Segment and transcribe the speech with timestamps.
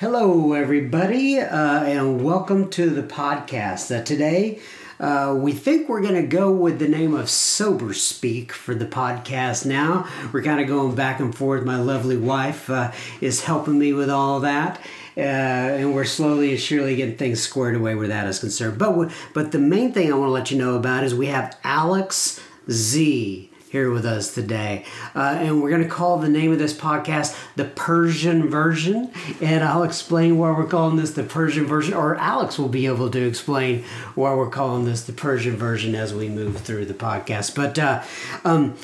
[0.00, 3.92] Hello, everybody, uh, and welcome to the podcast.
[3.92, 4.60] Uh, today,
[5.00, 8.86] uh, we think we're going to go with the name of Sober Speak for the
[8.86, 10.08] podcast now.
[10.32, 11.64] We're kind of going back and forth.
[11.64, 14.80] My lovely wife uh, is helping me with all that.
[15.16, 18.78] Uh, and we're slowly and surely getting things squared away where that is concerned.
[18.78, 21.58] But, but the main thing I want to let you know about is we have
[21.64, 22.40] Alex
[22.70, 24.84] Z here with us today.
[25.14, 29.10] Uh, and we're going to call the name of this podcast the Persian version.
[29.40, 33.10] And I'll explain why we're calling this the Persian version, or Alex will be able
[33.10, 37.54] to explain why we're calling this the Persian version as we move through the podcast.
[37.54, 38.02] But uh,
[38.44, 38.76] um,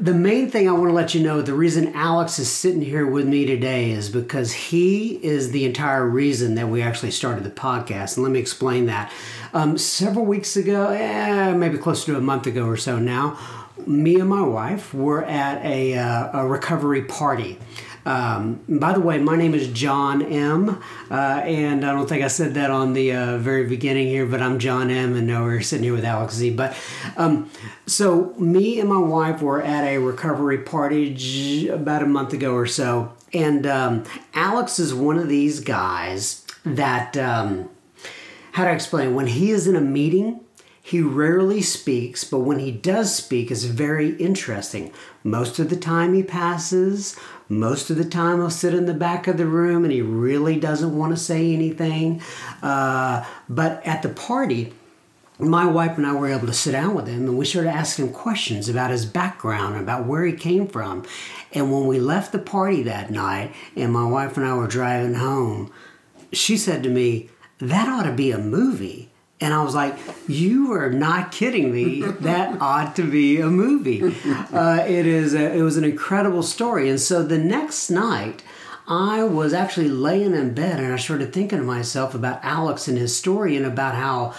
[0.00, 3.06] the main thing I want to let you know the reason Alex is sitting here
[3.06, 7.50] with me today is because he is the entire reason that we actually started the
[7.50, 8.16] podcast.
[8.16, 9.12] And let me explain that.
[9.52, 13.38] Um, several weeks ago, eh, maybe close to a month ago or so now,
[13.86, 17.58] me and my wife were at a, uh, a recovery party.
[18.04, 20.80] Um, by the way, my name is John M.
[21.10, 24.40] Uh, and I don't think I said that on the uh, very beginning here, but
[24.40, 25.16] I'm John M.
[25.16, 26.50] And now we're sitting here with Alex Z.
[26.50, 26.76] But
[27.16, 27.50] um,
[27.86, 32.54] so me and my wife were at a recovery party j- about a month ago
[32.54, 33.12] or so.
[33.32, 37.68] And um, Alex is one of these guys that, um,
[38.52, 40.45] how to explain, when he is in a meeting,
[40.86, 44.92] he rarely speaks, but when he does speak, it's very interesting.
[45.24, 47.18] Most of the time he passes.
[47.48, 50.60] Most of the time he'll sit in the back of the room and he really
[50.60, 52.22] doesn't want to say anything.
[52.62, 54.72] Uh, but at the party,
[55.40, 58.06] my wife and I were able to sit down with him and we started asking
[58.06, 61.04] him questions about his background, about where he came from.
[61.52, 65.14] And when we left the party that night and my wife and I were driving
[65.14, 65.72] home,
[66.32, 69.10] she said to me, That ought to be a movie.
[69.40, 72.00] And I was like, "You are not kidding me.
[72.02, 74.02] That ought to be a movie.
[74.52, 75.34] Uh, it is.
[75.34, 78.42] A, it was an incredible story." And so the next night,
[78.88, 82.96] I was actually laying in bed, and I started thinking to myself about Alex and
[82.96, 84.34] his story, and about how,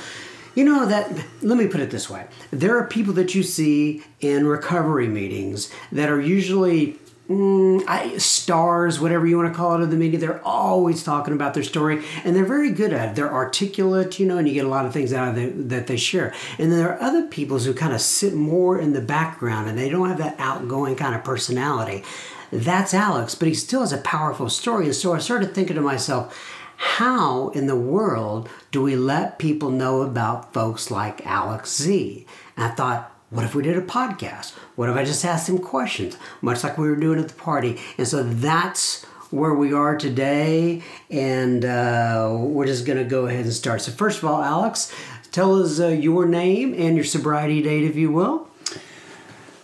[0.55, 1.11] you know, that.
[1.41, 5.71] Let me put it this way: there are people that you see in recovery meetings
[5.91, 6.97] that are usually
[7.29, 10.19] mm, I, stars, whatever you want to call it, of the media.
[10.19, 13.15] They're always talking about their story, and they're very good at it.
[13.15, 15.87] They're articulate, you know, and you get a lot of things out of it that
[15.87, 16.33] they share.
[16.57, 19.77] And then there are other people who kind of sit more in the background, and
[19.77, 22.03] they don't have that outgoing kind of personality.
[22.51, 24.85] That's Alex, but he still has a powerful story.
[24.85, 29.69] And so I started thinking to myself, how in the world do we let people
[29.69, 32.25] know about folks like Alex Z?
[32.55, 34.53] And I thought, what if we did a podcast?
[34.75, 37.79] What if I just asked him questions, much like we were doing at the party?
[37.97, 43.43] And so that's where we are today, and uh, we're just going to go ahead
[43.43, 43.81] and start.
[43.81, 44.93] So, first of all, Alex,
[45.31, 48.47] tell us uh, your name and your sobriety date, if you will.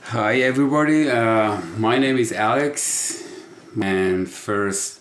[0.07, 1.09] Hi, everybody.
[1.09, 3.23] Uh, my name is Alex.
[3.81, 4.99] And first,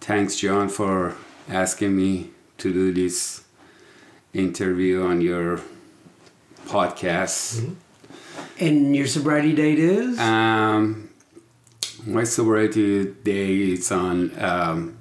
[0.00, 1.14] thanks, John, for
[1.48, 3.44] asking me to do this
[4.32, 5.60] interview on your
[6.66, 7.76] podcast.
[8.58, 10.18] And your sobriety date is?
[10.18, 11.10] Um,
[12.06, 14.98] my sobriety day is on um,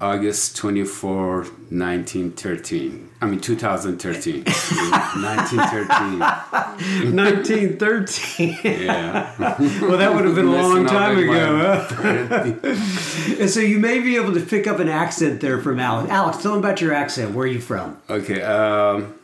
[0.00, 3.10] August 24, 1913.
[3.20, 4.44] I mean, 2013.
[4.44, 6.18] 1913.
[7.16, 8.58] 1913.
[8.62, 9.34] Yeah.
[9.80, 11.86] well, that would have been a long time ago.
[11.88, 12.52] Huh?
[13.38, 16.10] And so you may be able to pick up an accent there from Alex.
[16.10, 17.34] Alex, tell them about your accent.
[17.34, 18.00] Where are you from?
[18.08, 18.40] Okay.
[18.40, 19.14] Um,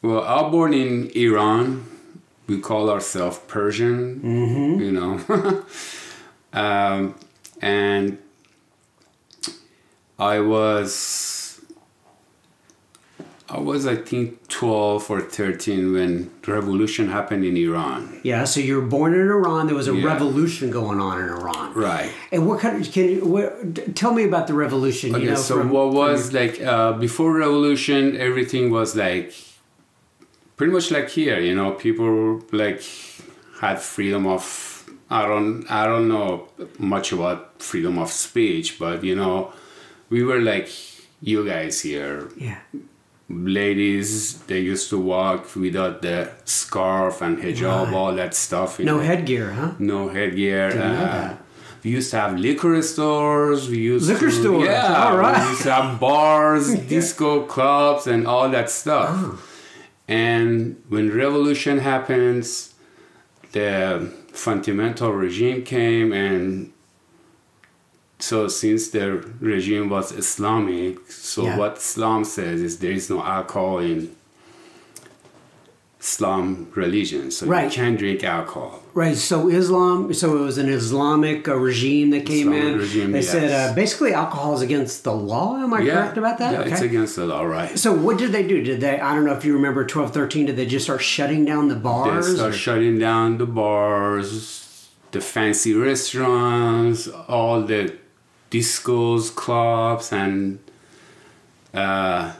[0.00, 1.84] well, I was born in Iran.
[2.46, 4.78] We call ourselves Persian.
[4.80, 5.64] You know,
[6.52, 7.14] um,
[7.60, 8.18] and
[10.18, 11.60] I was,
[13.48, 18.20] I was I think twelve or thirteen when the revolution happened in Iran.
[18.22, 19.66] Yeah, so you were born in Iran.
[19.66, 20.06] There was a Yeah.
[20.06, 21.74] revolution going on in Iran.
[21.74, 22.10] Right.
[22.32, 25.14] And what kind of, can you, what, tell me about the revolution.
[25.14, 28.16] Okay, you know, so from- what from was like uh, before revolution?
[28.16, 29.32] Everything was like
[30.56, 31.38] pretty much like here.
[31.40, 32.82] You know, people like
[33.60, 34.72] had freedom of.
[35.10, 35.64] I don't.
[35.70, 39.52] I don't know much about freedom of speech, but you know,
[40.10, 40.68] we were like
[41.20, 42.28] you guys here.
[42.36, 42.58] Yeah.
[43.28, 47.94] Ladies, they used to walk without the scarf and hijab, Right.
[47.94, 48.78] all that stuff.
[48.78, 49.02] you No know.
[49.02, 49.72] headgear, huh?
[49.80, 50.68] No headgear.
[50.70, 51.34] Uh,
[51.82, 53.68] we used to have liquor stores.
[53.68, 55.42] We used Liquor to, stores, Yeah, all right.
[55.42, 59.10] We used to have bars, disco clubs, and all that stuff.
[59.12, 59.38] Oh.
[60.08, 62.74] And when revolution happens,
[63.52, 66.72] the fundamental regime came, and
[68.18, 71.58] so since the regime was Islamic, so Yeah.
[71.58, 74.15] what Islam says is there is no alcohol in
[75.98, 77.64] Islam religion, so Right.
[77.64, 78.82] you can't drink alcohol.
[78.94, 79.16] Right.
[79.16, 80.12] So Islam.
[80.14, 82.78] So it was an Islamic uh, regime that came Islamic in.
[82.78, 83.30] regime, they yes.
[83.30, 85.56] said uh, basically alcohol is against the law.
[85.56, 86.52] Am I correct about that?
[86.52, 87.78] Yeah, it's against the law, right?
[87.78, 88.62] So what did they do?
[88.62, 89.00] Did they?
[89.00, 90.46] I don't know if you remember twelve thirteen.
[90.46, 92.36] Did they just start shutting down the They bars?
[92.36, 97.96] start or- shutting down the bars, the fancy restaurants, all the
[98.50, 100.58] discos, clubs, and
[101.74, 102.32] uh,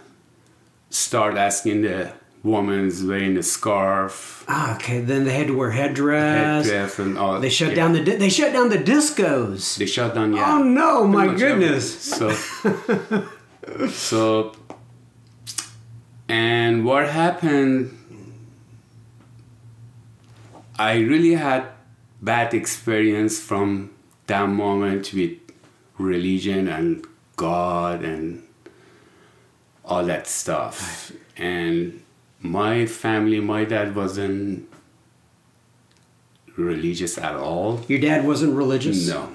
[0.90, 2.12] start asking the
[2.46, 5.00] woman's wearing a scarf, Ah, okay.
[5.00, 6.66] Then they had to wear headdress.
[6.66, 7.40] headdress, and all.
[7.40, 7.74] They shut yeah.
[7.74, 9.76] down the di- they shut down the discos.
[9.76, 10.34] They shut down.
[10.34, 10.54] Yeah.
[10.58, 11.06] Oh no!
[11.06, 12.12] My goodness.
[12.22, 13.28] everything.
[13.74, 14.56] So, so,
[16.28, 17.92] and what happened?
[20.78, 21.66] I really had
[22.22, 23.90] bad experience from
[24.28, 25.38] that moment with
[25.98, 27.04] religion and
[27.34, 28.42] God and
[29.84, 31.10] all that stuff.
[31.36, 32.02] And
[32.46, 34.68] my family, my dad wasn't
[36.56, 37.82] religious at all.
[37.88, 39.08] Your dad wasn't religious.
[39.08, 39.28] No.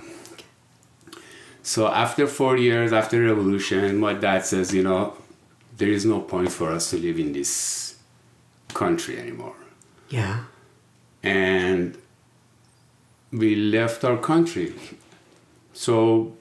[1.63, 5.15] So after four years after revolution, my dad says, you know,
[5.77, 7.95] there is no point for us to live in this
[8.73, 9.55] country anymore.
[10.09, 10.45] Yeah.
[11.21, 11.97] And
[13.31, 14.73] we left our country.
[15.73, 16.33] So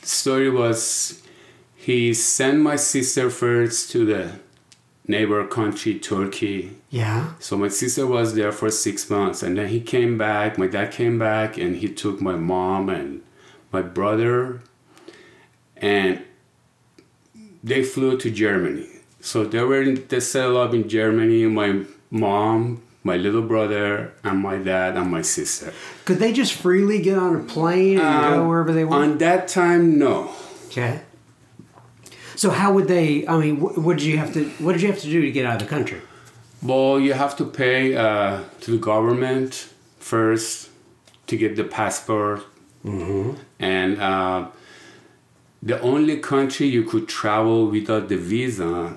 [0.00, 1.22] the story was
[1.74, 4.32] he sent my sister first to the
[5.06, 6.76] neighbor country, Turkey.
[6.90, 7.32] Yeah.
[7.40, 10.58] So my sister was there for six months, and then he came back.
[10.58, 13.22] My dad came back, and he took my mom and
[13.72, 14.60] my brother,
[15.76, 16.22] and
[17.62, 18.88] they flew to Germany.
[19.20, 21.46] So they were in, they settled up in Germany.
[21.46, 25.72] My mom, my little brother, and my dad and my sister.
[26.04, 29.02] Could they just freely get on a plane and go Um, wherever they want?
[29.02, 30.34] On that time, no.
[30.66, 31.00] Okay.
[32.36, 33.26] So how would they?
[33.26, 34.48] I mean, what did you have to?
[34.64, 36.00] What did you have to do to get out of the country?
[36.62, 39.68] Well, you have to pay uh, to the government
[39.98, 40.70] first
[41.26, 42.42] to get the passport.
[42.84, 44.48] And uh,
[45.62, 48.94] the only country you could travel without the visa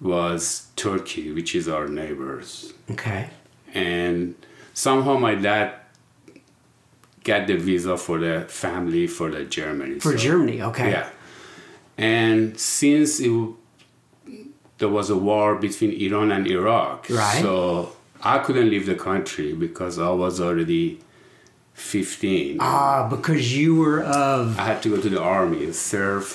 [0.00, 2.72] was Turkey, which is our neighbors.
[2.90, 3.28] Okay.
[3.74, 4.34] And
[4.74, 5.74] somehow my dad
[7.24, 10.00] got the visa for the family for the Germany.
[10.00, 10.60] For So- Germany.
[10.62, 10.90] Okay.
[10.90, 11.08] yeah.
[12.02, 13.30] And since it,
[14.78, 17.40] there was a war between Iran and Iraq, Right.
[17.40, 20.98] so I couldn't leave the country because I was already
[21.74, 22.58] 15.
[22.60, 24.58] Ah, because you were of.
[24.58, 26.26] I had to go to the army and serve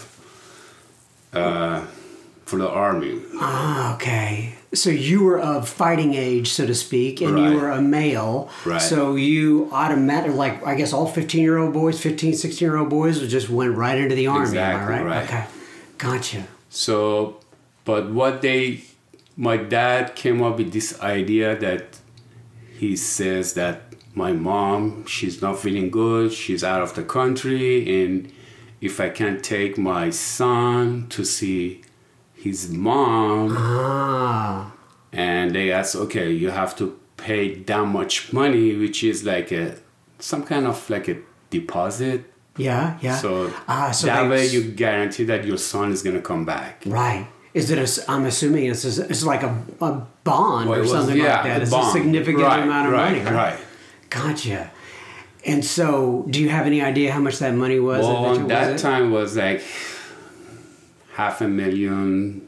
[1.34, 1.82] uh,
[2.46, 3.22] for the army.
[3.36, 4.54] Ah, okay.
[4.74, 7.52] So you were of fighting age, so to speak, and Right.
[7.52, 8.50] you were a male.
[8.66, 8.82] Right.
[8.82, 12.90] So you automatically, like, I guess all 15 year old boys, 15, 16 year old
[12.90, 14.40] boys just went right into the army.
[14.40, 15.06] am I Exactly, right?
[15.06, 15.24] right.
[15.26, 15.44] Okay.
[15.98, 16.48] Gotcha.
[16.70, 17.40] So,
[17.86, 18.82] but what they,
[19.36, 22.00] my dad came up with this idea that
[22.78, 28.32] he says that my mom, she's not feeling good, she's out of the country, and
[28.82, 31.82] if I can't take my son to see
[32.36, 34.72] his mom, Ah.
[35.12, 39.78] and they asked, okay, you have to pay that much money, which is like a
[40.20, 41.18] some kind of like a
[41.50, 42.32] deposit.
[42.58, 43.16] Yeah, yeah.
[43.18, 46.84] So, ah, so that way you guarantee that your son is gonna come back.
[46.86, 47.28] Right.
[47.54, 50.82] Is it a, I'm assuming it's, a, it's like a, a bond Well, or it
[50.82, 51.60] was- something yeah, like that.
[51.60, 51.88] a It's bond.
[51.88, 53.24] a significant Right, amount of right, money.
[53.26, 53.34] Right?
[53.34, 53.60] right.
[54.10, 54.72] Gotcha.
[55.46, 58.02] And so, do you have any idea how much that money was?
[58.06, 58.78] Well, that was that it?
[58.80, 59.62] time was like
[61.14, 62.48] half a million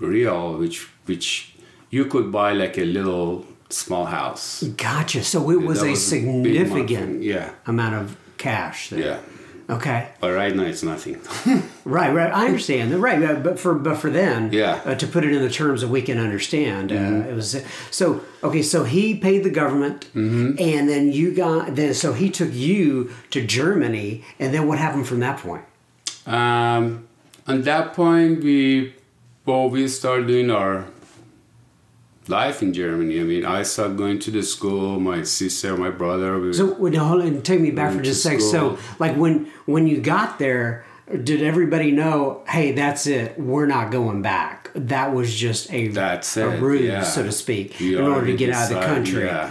[0.00, 1.54] rial, which which
[1.90, 4.62] you could buy like a little small house.
[4.62, 5.22] Gotcha.
[5.24, 7.22] So it was That a significant.
[7.22, 8.90] Yeah, amount of cash.
[8.90, 9.00] There.
[9.00, 9.18] yeah.
[9.70, 10.08] Okay.
[10.20, 11.16] But right now it's nothing.
[11.84, 12.12] Right.
[12.14, 12.30] Right.
[12.32, 12.92] I understand.
[13.02, 13.42] Right.
[13.42, 14.76] But for but for then, Yeah.
[14.78, 14.88] Mm-hmm.
[14.90, 17.56] Uh, to put it in the terms that we can understand, uh, it was
[17.90, 18.62] so okay.
[18.62, 20.58] So he paid the government, Mm-hmm.
[20.72, 21.94] and then you got then.
[21.94, 25.64] So he took you to Germany, and then what happened from that point?
[26.26, 27.08] um,
[27.48, 28.94] at that point, we
[29.46, 30.84] well we started doing our
[32.28, 33.20] life in Germany.
[33.20, 35.00] I mean, I started going to the school.
[35.00, 36.38] My sister, my brother.
[36.38, 38.50] We, So wait, now, hold on, take me back for just a to sec.
[38.50, 40.84] So like when when you got there,
[41.24, 42.42] did everybody know?
[42.48, 43.38] Hey, that's it.
[43.38, 44.70] We're not going back.
[44.74, 47.02] That was just a That's a it, ruse, yeah.
[47.02, 49.24] so to speak, We in order to get out of the country.
[49.26, 49.50] Yeah.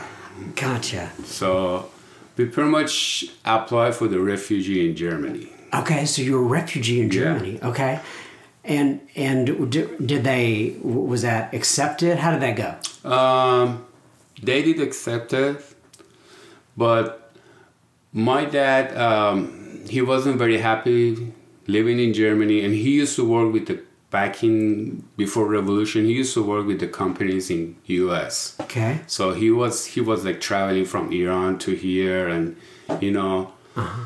[0.56, 1.12] Gotcha.
[1.26, 1.90] So
[2.38, 5.50] we pretty much applied for the refugee in Germany.
[5.74, 7.14] Okay, so you're a refugee in Yeah.
[7.22, 7.60] Germany.
[7.62, 8.00] Okay,
[8.64, 12.18] and and did, did they was that accepted?
[12.20, 12.56] How did that
[13.04, 13.10] go?
[13.10, 13.86] Um,
[14.42, 15.64] they did accept it,
[16.78, 17.34] but
[18.14, 21.34] my dad, um, he wasn't very happy
[21.68, 26.12] living in Germany, and he used to work with the back in before revolution, he
[26.14, 28.58] used to work with the companies in U.S.
[28.60, 29.00] Okay.
[29.08, 32.56] So he was he was like traveling from Iran to here, and
[33.00, 34.06] you know, Uh-huh.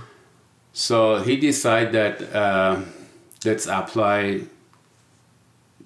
[0.74, 2.82] so he decided that uh,
[3.46, 4.42] let's apply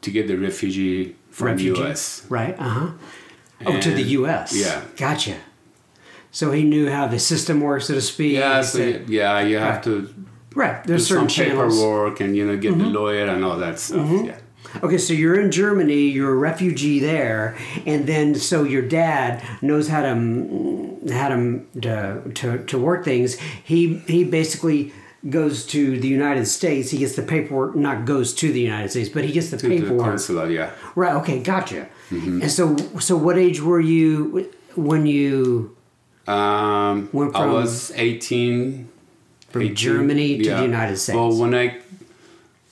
[0.02, 1.82] to get the refugee from Refugee.
[1.82, 2.26] U.S.
[2.30, 2.56] Right.
[2.60, 2.92] Uh huh.
[3.66, 4.56] Oh, to the U.S.
[4.56, 4.82] yeah.
[4.96, 5.36] Gotcha.
[6.32, 8.34] So he knew how the system works, so to speak.
[8.38, 9.84] Yeah, so said- yeah, you have Right.
[9.84, 10.14] to
[10.56, 10.84] right.
[10.86, 11.74] There's some certain channels.
[11.76, 11.82] Mm-hmm.
[11.84, 14.08] paperwork and you know get the lawyer and all that stuff.
[14.26, 14.38] Yeah.
[14.84, 19.88] Okay, so you're in Germany, you're a refugee there, and then so your dad knows
[19.88, 23.38] how to how to to, to, to work things.
[23.64, 24.94] He he basically
[25.28, 26.92] goes to the United States.
[26.92, 29.68] He gets the paperwork, not goes to the United States, but he gets the To
[29.68, 30.06] the paperwork.
[30.06, 30.72] consulate, yeah.
[30.96, 31.16] Right.
[31.16, 31.40] Okay.
[31.44, 31.90] Gotcha.
[32.10, 32.42] Mm-hmm.
[32.44, 35.76] And so so what age were you when you
[36.28, 38.88] Um, Went I from- was 18.
[39.50, 40.58] from 18, Germany to yeah.
[40.58, 41.16] the United States?
[41.18, 41.78] Well, when I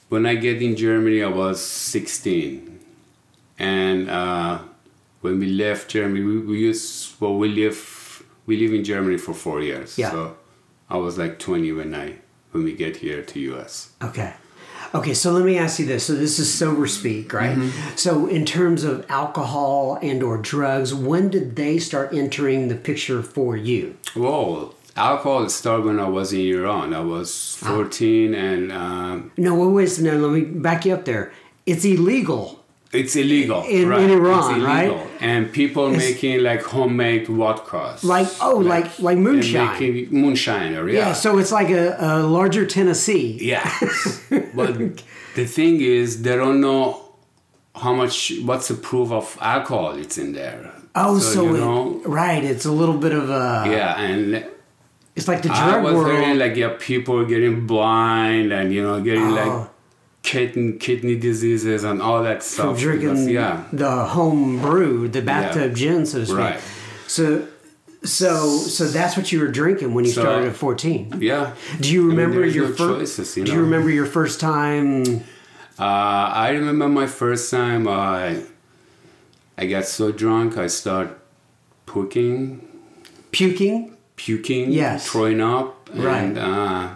[0.10, 2.80] when I get in Germany, I was 16,
[3.60, 4.60] and uh,
[5.22, 9.34] when we left Germany, we, we used well we live we live in Germany for
[9.34, 9.98] four years.
[9.98, 10.12] Yeah.
[10.12, 10.38] So
[10.89, 12.16] I was like 20 when I
[12.51, 13.92] when we get here to US.
[14.01, 14.34] Okay.
[14.94, 16.06] Okay, so let me ask you this.
[16.06, 17.58] So this is sober speak, right?
[17.96, 23.22] So in terms of alcohol and or drugs, when did they start entering the picture
[23.22, 23.98] for you?
[24.16, 26.94] Well, alcohol started when I was in Iran.
[26.94, 31.34] I was 14, and um, No, wait, wait, no, let me back you up there.
[31.66, 32.57] It's illegal.
[32.94, 34.01] It's illegal In- right?
[34.01, 34.96] in Iran, right?
[35.20, 39.72] And people It's- making like homemade vodkas, Like oh, like like They're moonshine.
[39.79, 41.00] making moonshine, or yeah.
[41.08, 43.38] yeah, so it's like a, a larger Tennessee.
[43.41, 43.70] yeah.
[44.56, 44.77] but
[45.36, 46.82] the thing is, they don't know
[47.75, 48.34] how much.
[48.44, 50.72] What's the proof of alcohol it's in there?
[50.96, 52.44] Oh, so, you it- know, right.
[52.44, 53.65] It's a little bit of a.
[53.70, 54.44] yeah, and
[55.15, 56.12] It's like the I drug was world.
[56.12, 59.39] hearing like yeah, people getting blind and you know getting Oh.
[59.41, 59.70] like
[60.27, 62.79] kidney kidney diseases and all that from stuff.
[62.86, 66.38] drinking because, yeah, the home brew, the bathtub gin, so to speak.
[66.38, 66.60] Right.
[67.07, 67.48] So,
[68.03, 68.29] so,
[68.75, 71.03] so that's what you were drinking when you So- started at fourteen.
[71.31, 71.55] yeah.
[71.79, 73.00] Do you I mean, remember your no first?
[73.17, 73.57] choices, you Do know?
[73.57, 75.24] you remember your first time?
[75.79, 77.88] Uh, I remember my first time.
[77.88, 78.41] I
[79.57, 81.07] I got so drunk I start
[81.86, 82.60] puking,
[83.31, 83.96] Puking.
[84.17, 85.07] puking, Yes.
[85.10, 86.24] throwing up, Right.
[86.24, 86.88] and uh,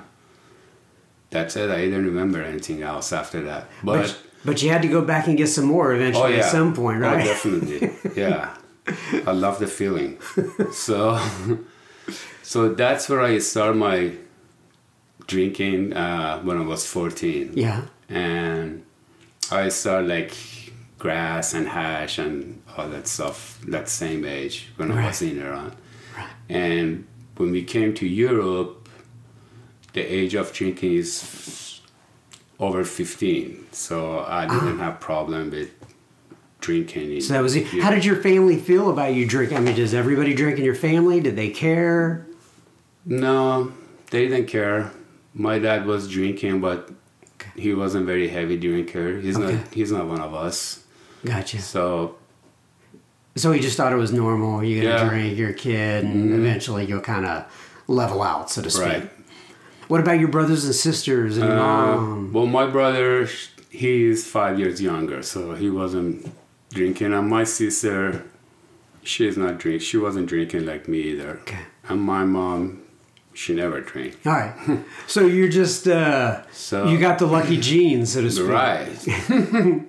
[1.31, 1.69] that's it.
[1.71, 3.69] I didn't remember anything else after that.
[3.83, 6.45] But, But, but you had to go back and get some more eventually oh yeah,
[6.45, 7.21] at some point, right?
[7.21, 8.55] Oh, definitely, yeah.
[9.25, 10.19] I love the feeling.
[10.71, 11.19] So,
[12.43, 14.13] so that's where I started my
[15.27, 17.53] drinking uh, when I was fourteen.
[17.55, 17.85] yeah.
[18.09, 18.83] and
[19.51, 20.33] I started like
[20.97, 25.75] grass and hash and all that stuff that same age when I was in Iran.
[26.50, 27.07] And
[27.38, 28.80] when we came to Europe,
[29.93, 31.81] the age of drinking is
[32.60, 33.67] over 15.
[33.71, 35.71] So I didn't have problem with
[36.60, 37.21] drinking.
[37.21, 37.65] So that was it.
[37.67, 39.57] How did your family feel about you drinking?
[39.57, 41.19] I mean, does everybody drink in your family?
[41.19, 42.25] Did they care?
[43.05, 43.71] No,
[44.12, 44.91] they didn't care.
[45.33, 46.91] My dad was drinking, but
[47.55, 49.19] he wasn't very heavy drinker.
[49.19, 49.55] He's Okay.
[49.55, 49.74] not.
[49.74, 50.83] He's not one of us.
[51.25, 51.62] Gotcha.
[51.62, 52.15] So
[53.36, 54.63] So he just thought it was normal.
[54.63, 55.00] You're gonna Yeah.
[55.01, 55.10] Mm-hmm.
[55.10, 57.45] drink, you're a kid, and eventually you'll kind of
[57.88, 58.86] level out, so to speak.
[58.86, 59.10] right.
[59.91, 62.31] What about your brothers and sisters and your Uh, mom?
[62.31, 63.27] well, my brother,
[63.69, 66.31] he is five years younger, so he wasn't
[66.74, 67.12] drinking.
[67.12, 68.24] And my sister,
[69.03, 69.81] she's not drink.
[69.81, 71.31] She wasn't drinking like me either.
[71.41, 71.63] Okay.
[71.89, 72.83] And my mom,
[73.33, 74.15] she never drank.
[74.25, 74.55] All right.
[75.07, 78.48] so you're just uh, So you got the lucky genes, so to speak.
[78.48, 78.88] right.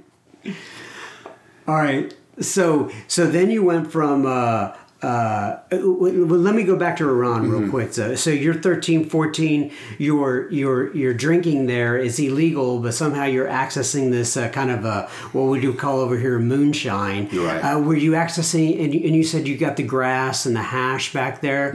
[1.68, 2.12] All right.
[2.40, 4.26] So so then you went from.
[4.26, 7.92] Uh, uh, well, let me go back to Iran real quick.
[7.92, 9.72] So, so you're 13, 14.
[9.98, 11.98] You're you're you're drinking there.
[11.98, 15.98] It's illegal, but somehow you're accessing this uh, kind of a what we do call
[15.98, 17.28] over here moonshine.
[17.32, 17.58] Right.
[17.58, 18.80] Uh, were you accessing?
[18.80, 21.72] And you, and you said you got the grass and the hash back there.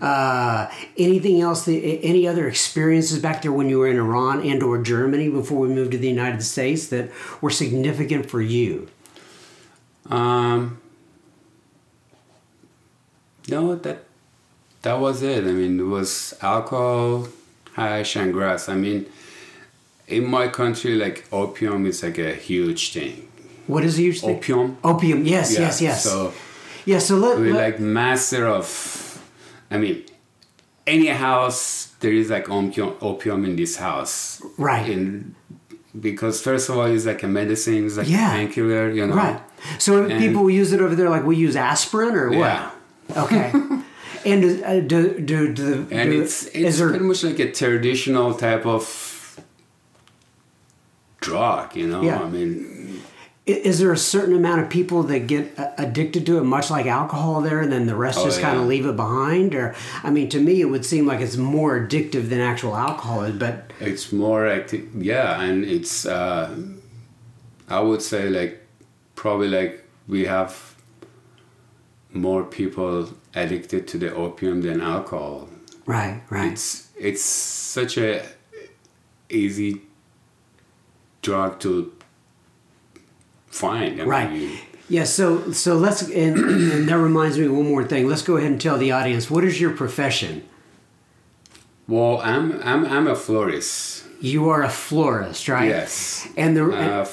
[0.00, 1.66] Uh, anything else?
[1.66, 5.58] That, any other experiences back there when you were in Iran and or Germany before
[5.58, 7.10] we moved to the United States that
[7.42, 8.88] were significant for you?
[10.06, 10.79] Um.
[13.50, 14.04] No, that
[14.82, 15.44] that was it.
[15.44, 17.28] I mean, it was alcohol,
[17.74, 18.68] hash, and grass.
[18.68, 19.06] I mean,
[20.08, 23.28] in my country, like opium is like a huge thing.
[23.66, 24.38] What is it you think?
[24.38, 24.76] Opium.
[24.82, 25.24] Opium.
[25.24, 26.04] Yes, Yeah, yes, yes.
[26.04, 26.32] So
[26.86, 26.98] yeah.
[26.98, 28.66] So let, we're let- like master of.
[29.70, 30.02] I mean,
[30.86, 34.42] any house there is like opium, opium in this house.
[34.58, 34.88] Right.
[34.90, 35.34] In
[36.00, 37.86] because first of all, it's like a medicine.
[37.86, 38.32] It's like Yeah.
[38.32, 38.90] a painkiller.
[38.90, 39.14] You know.
[39.14, 39.40] right.
[39.78, 42.38] So And- people use it over there like we use aspirin or what?
[42.38, 42.70] Yeah.
[43.16, 43.52] Okay.
[44.26, 47.50] and uh, do do do, and do it's is it's there pretty much like a
[47.52, 49.40] traditional type of
[51.20, 51.76] drug.
[51.76, 52.22] You know, Yeah.
[52.22, 53.02] I mean,
[53.46, 56.86] Is there a certain amount of people that get uh, addicted to it, much like
[56.86, 59.54] alcohol there, and then the rest Oh, just kind of leave it behind?
[59.54, 59.74] Or,
[60.04, 63.34] I mean, to me, it would seem like it's more addictive than actual alcohol is,
[63.36, 64.86] but it's more active.
[64.94, 66.06] Yeah, and it's.
[66.06, 66.54] Uh,
[67.68, 68.60] I would say like
[69.14, 70.69] probably like we have
[72.12, 75.48] more people addicted to the opium than alcohol.
[75.86, 76.52] right, right.
[76.52, 78.22] It's it's such a
[79.28, 79.82] easy
[81.22, 81.92] drug to
[83.50, 84.00] find.
[84.00, 84.32] I Right.
[84.32, 86.36] you- Yeah, so so let's and,
[86.74, 88.08] and that reminds me of one more thing.
[88.08, 90.42] Let's go ahead and tell the audience what is your profession?
[91.88, 94.04] well, I'm I'm I'm a florist.
[94.20, 95.68] You are a florist, right?
[95.68, 96.28] Yes.
[96.36, 97.04] And the Uh,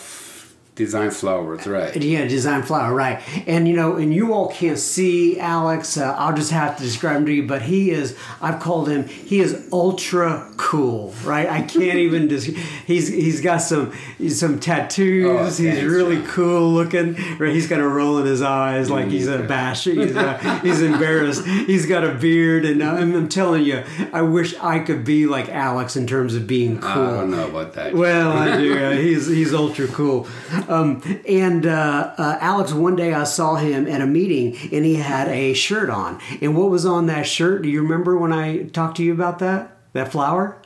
[0.77, 1.93] design flowers, right?
[1.98, 3.22] yeah, design flower, right?
[3.48, 5.98] And you know, and you all can't see Alex.
[5.98, 8.15] Uh, I'll just have to describe him to you, but he is.
[8.41, 9.07] I've called him.
[9.07, 11.50] He is ultra cool, right?
[11.50, 12.27] I can't even.
[12.38, 13.93] Dis- he's he's got some
[14.29, 15.60] some tattoos.
[15.60, 16.27] Oh, he's really John.
[16.27, 17.15] cool looking.
[17.38, 17.53] Right?
[17.53, 19.86] He's got a roll in his eyes like he's a bash.
[19.86, 21.46] He's, uh, he's embarrassed.
[21.46, 25.50] He's got a beard, and I'm, I'm telling you, I wish I could be like
[25.50, 27.03] Alex in terms of being cool.
[27.07, 27.93] I don't know about that.
[27.96, 28.67] Well, I do.
[28.77, 30.27] Uh, he's he's ultra cool.
[30.67, 34.95] Um, and uh, uh, Alex, one day I saw him at a meeting, and he
[34.95, 36.19] had a shirt on.
[36.41, 37.62] And what was on that shirt?
[37.62, 39.77] Do you remember when I talked to you about that?
[39.93, 40.57] That flower?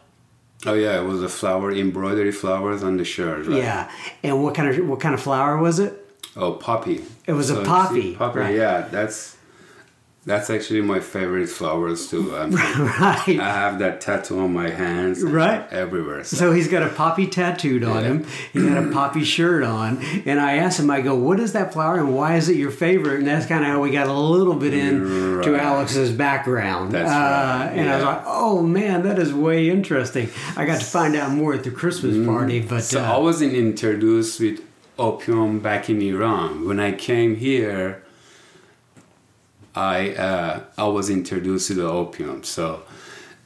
[0.66, 3.48] oh yeah, it was a flower embroidery flowers on the shirt.
[3.48, 3.58] Right?
[3.58, 3.92] Yeah.
[4.24, 5.98] And what kind of what kind of flower was it?
[6.36, 7.04] Oh, poppy.
[7.26, 8.40] It was a poppy, see, Poppy.
[8.40, 8.56] right.
[8.56, 9.38] Yeah, that's
[10.24, 12.36] that's actually my favorite flowers too.
[12.42, 13.40] Um, right.
[13.40, 15.24] I have that tattoo on my hands.
[15.24, 15.62] Right.
[15.72, 16.24] Everywhere.
[16.24, 18.08] So, So he's got a poppy tattooed on Yeah.
[18.10, 18.26] him.
[18.54, 19.98] He's got a poppy shirt on.
[20.26, 22.70] And I asked him, I go, what is that flower and why is it your
[22.72, 23.18] favorite?
[23.20, 26.92] And that's kind of how we got a little bit in to Alex's background.
[26.92, 30.30] That's uh, right, And I was like, oh man, that is way interesting.
[30.56, 32.60] I got to find out more at the Christmas party.
[32.62, 32.94] But Mm.
[32.94, 34.62] so uh, I wasn't introduced with
[35.00, 36.68] opium back in Iran.
[36.68, 38.04] When I came here,
[39.76, 42.44] I uh, I was introduced to the opium.
[42.44, 42.84] So,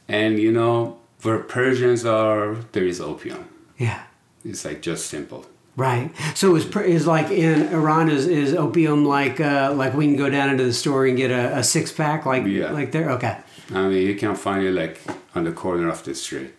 [0.08, 3.44] and you know where Persians are, there is opium.
[3.78, 4.02] yeah.
[4.44, 5.44] It's like just simple.
[5.76, 6.10] Right.
[6.34, 10.30] So is is like in Iran is, is opium like uh, like we can go
[10.30, 12.70] down into the store and get a, a six pack like Yeah.
[12.70, 13.10] like there.
[13.10, 13.36] Okay.
[13.74, 15.00] I mean, you can find it like
[15.34, 16.54] on the corner of the street.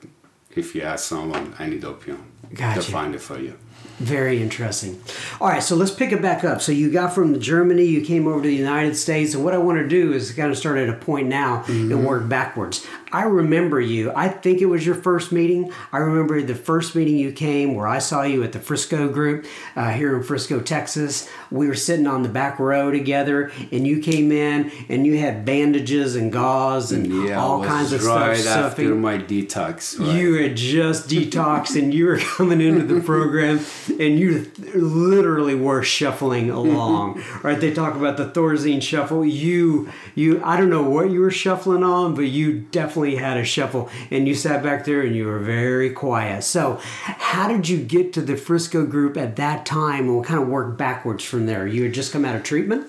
[0.55, 2.79] If you ask someone, I need opium, Gotcha.
[2.79, 3.57] they'll find it for you.
[3.99, 5.01] Very interesting.
[5.41, 6.61] All right, so let's pick it back up.
[6.61, 9.57] So you got from Germany, you came over to the United States, and what I
[9.57, 12.03] want to do is kind of start at a point now and mm-hmm.
[12.03, 12.85] work backwards.
[13.11, 14.11] I remember you.
[14.15, 15.71] I think it was your first meeting.
[15.93, 19.45] I remember the first meeting you came where I saw you at the Frisco group
[19.75, 21.29] uh, here in Frisco, Texas.
[21.49, 25.45] We were sitting on the back row together, and you came in and you had
[25.45, 28.19] bandages and gauze and Yeah, all kinds of stuff.
[28.19, 29.01] right after stuffing.
[29.01, 29.97] my detox.
[29.99, 30.15] right?
[30.15, 33.59] You had just detoxed and you were coming into the program
[33.99, 37.23] and you literally were shuffling along.
[37.43, 37.59] right?
[37.59, 39.25] They talk about the Thorazine shuffle.
[39.25, 43.43] You you I don't know what you were shuffling on, but you definitely had a
[43.43, 46.43] shuffle and you sat back there and you were very quiet.
[46.43, 50.41] So, how did you get to the Frisco group at that time and we'll kind
[50.41, 51.67] of work backwards from there?
[51.67, 52.87] You had just come out of treatment?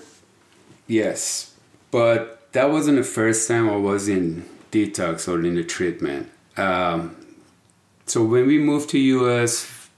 [0.87, 1.53] Yes,
[1.91, 6.29] but that wasn't the first time I was in detox or in the treatment.
[6.57, 7.15] Um,
[8.05, 9.89] so when we moved to US,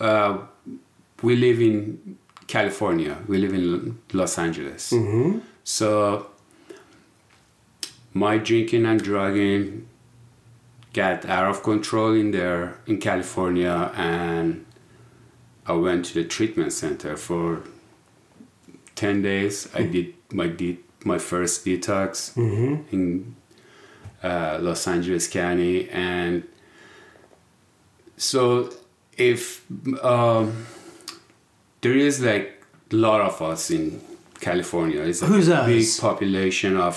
[0.00, 0.38] uh,
[1.22, 3.18] we live in California.
[3.28, 4.92] We live in Los Angeles.
[5.64, 6.30] So
[8.12, 9.86] my drinking and drugging
[10.92, 14.66] got out of control in there in California, and
[15.66, 17.62] I went to the treatment center for
[18.96, 19.68] 10 days.
[19.74, 22.36] I did my de- my first detox
[22.92, 23.34] in
[24.22, 26.42] uh, los angeles county and
[28.18, 28.70] so
[29.16, 29.64] if
[30.04, 30.66] um,
[31.80, 33.98] there is like a lot of us in
[34.40, 36.00] california it's a Who's big us?
[36.00, 36.94] population of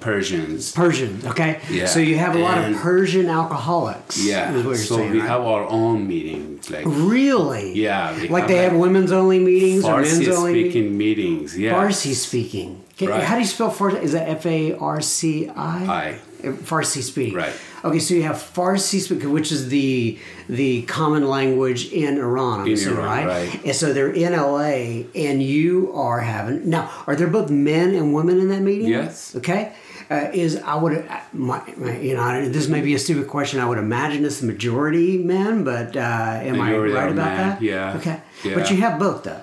[0.00, 1.60] persians Persian, okay?
[1.70, 4.14] Yeah, So you have a lot of Persian alcoholics.
[4.24, 5.28] yeah Is what you're so saying, we right?
[5.28, 7.72] have our own meetings like Really?
[7.86, 10.72] yeah Like they have women's only meetings or men's only meetings?
[10.72, 12.70] speaking meetings yeah Farsi speaking.
[12.94, 13.24] Okay, Right.
[13.24, 14.00] How do you spell Farsi?
[14.02, 15.78] Is that F A R C I?
[16.02, 16.18] I.
[16.52, 17.34] Farsi speaking.
[17.34, 17.52] Right.
[17.84, 22.66] Okay, so you have Farsi speaking, which is the the common language in Iran, I'm
[22.66, 23.26] In assuming, Iran, right?
[23.50, 23.64] right.
[23.64, 26.90] And so they're in LA, and you are having now.
[27.06, 28.88] Are there both men and women in that meeting?
[28.88, 29.34] Yes.
[29.36, 29.72] Okay.
[30.10, 33.58] Uh, is I would uh, my, my, you know this may be a stupid question.
[33.60, 37.48] I would imagine it's the majority men, but uh, am Majority I right about men,
[37.48, 37.62] that?
[37.62, 37.96] yeah.
[37.96, 38.20] Okay.
[38.44, 38.54] Yeah.
[38.54, 39.40] But you have both though.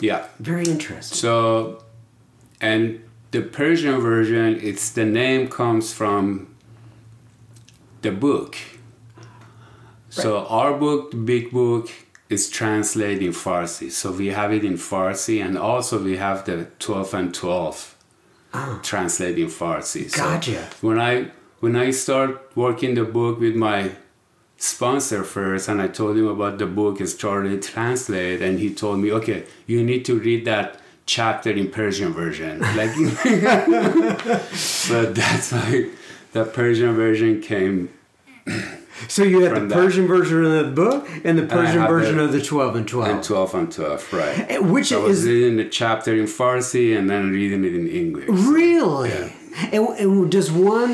[0.00, 1.16] yeah Very interesting.
[1.16, 1.82] So,
[2.60, 3.00] and
[3.34, 6.54] the Persian version, it's the name comes from
[8.02, 8.56] the book.
[10.08, 11.90] So our book, the big book,
[12.30, 13.90] is translated in Farsi.
[13.90, 17.96] So we have it in Farsi, and also we have the 12 and 12
[18.54, 18.78] ah.
[18.84, 20.08] translated in Farsi.
[20.08, 20.68] So Gotcha.
[20.80, 23.96] when I when I start working the book with my
[24.58, 29.00] sponsor first, and I told him about the book is already translate, and he told
[29.00, 32.60] me, okay, you need to read that chapter in Persian version.
[32.60, 32.90] Like,
[34.54, 35.90] so that's why
[36.32, 37.90] the Persian version came.
[39.08, 39.74] So you had the that.
[39.74, 42.88] Persian version of the book and the Persian have version the- of the 12 and
[42.88, 43.08] 12.
[43.10, 44.46] And 12 and 12, right.
[44.50, 47.74] Eh, Which So I was is reading the chapter in Farsi and then reading it
[47.74, 48.28] in English.
[48.28, 49.10] really.
[49.10, 49.30] Yeah.
[49.72, 50.90] And, and does one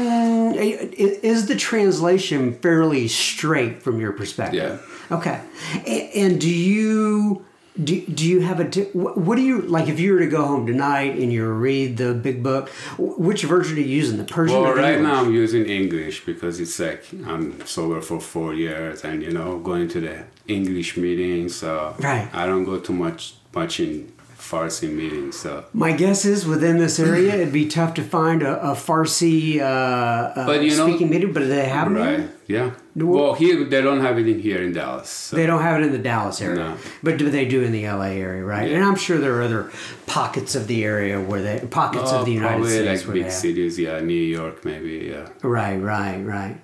[0.55, 4.81] is the translation fairly straight from your perspective?
[5.11, 5.17] Yeah.
[5.17, 5.41] Okay.
[5.87, 7.45] A- And do you
[7.85, 10.67] do, do you have a what do you like if you were to go home
[10.67, 12.69] tonight and you read the big book?
[12.99, 14.19] Which version are you using?
[14.19, 18.55] The Persian Well, right now I'm using English because it's like I'm sober for four
[18.55, 21.57] years and, you know, going to the English meetings.
[21.57, 22.29] So Right.
[22.33, 25.39] I don't go too much, much in Farsi meetings.
[25.39, 25.65] So.
[25.73, 29.65] My guess is within this area, it'd be tough to find a, a Farsi uh,
[29.65, 32.03] uh, But, you know- speaking meeting, but they have them?
[32.03, 32.29] Right.
[32.47, 32.71] Yeah.
[32.97, 35.09] Well, here they don't have it in here in Dallas.
[35.09, 35.37] So.
[35.37, 36.77] They don't have it in the Dallas area, No.
[37.03, 38.69] but do they do in the LA area, right?
[38.69, 38.77] Yeah.
[38.77, 39.71] And I'm sure there are other
[40.07, 43.31] pockets of the area where they pockets Oh, of the United probably States like big
[43.31, 45.29] cities, yeah, New York maybe, yeah.
[45.43, 46.57] Right, right, right.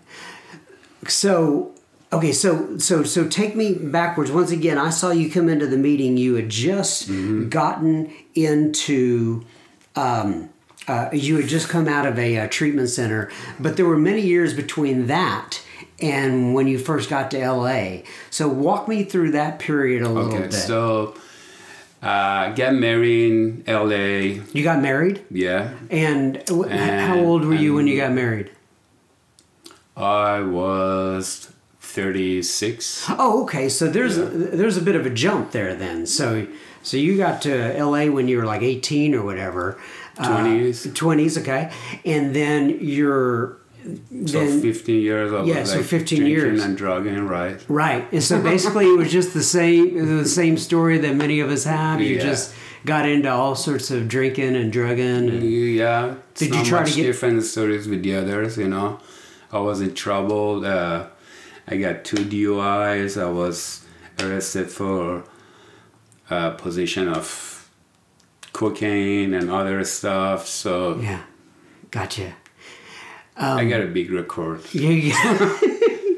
[1.07, 1.73] So,
[2.13, 4.79] okay, so so so take me backwards once again.
[4.79, 6.17] I saw you come into the meeting.
[6.17, 7.49] You had just Mm-hmm.
[7.49, 9.45] gotten into.
[9.95, 10.51] Um,
[10.89, 14.21] uh, you had just come out of a, uh treatment center, but there were many
[14.23, 15.61] years between that
[16.01, 17.99] and when you first got to LA.
[18.31, 20.53] So walk me through that period a little Okay, bit.
[20.53, 21.15] so
[22.03, 25.73] uh, get married in LA, you got married, yeah.
[25.91, 28.51] and, wh- how old were you when you got married?
[29.97, 33.07] I was 36.
[33.11, 33.69] Oh, okay.
[33.71, 36.05] So there's there's a bit of a jump there then.
[36.07, 36.47] So
[36.83, 38.11] so you got to L.A.
[38.11, 39.79] when you were like 18 or whatever.
[40.19, 40.89] Uh, 20s.
[40.93, 41.71] 20s, okay.
[42.05, 43.57] And then you're
[44.27, 46.65] So then 15 years of Yeah, so like 15 drinking years.
[46.65, 47.61] and drugging, right?
[47.69, 48.05] right.
[48.13, 49.85] And so basically it was just the same
[50.19, 52.01] the same story that many of us have.
[52.01, 52.23] You Yeah.
[52.31, 55.29] just got into all sorts of drinking and drugging.
[55.29, 56.15] And, Yeah.
[56.35, 58.99] Did you try to get- different stories with the others, you know.
[59.53, 60.65] I was in trouble.
[60.67, 61.05] Uh,
[61.69, 63.17] I got two DUIs.
[63.21, 63.81] I was
[64.21, 65.25] arrested for
[66.31, 67.69] uh, possession of
[68.53, 70.47] cocaine and other stuff.
[70.47, 71.23] So yeah,
[71.91, 72.35] gotcha.
[73.37, 74.63] I got a big record.
[74.73, 75.59] Yeah, yeah.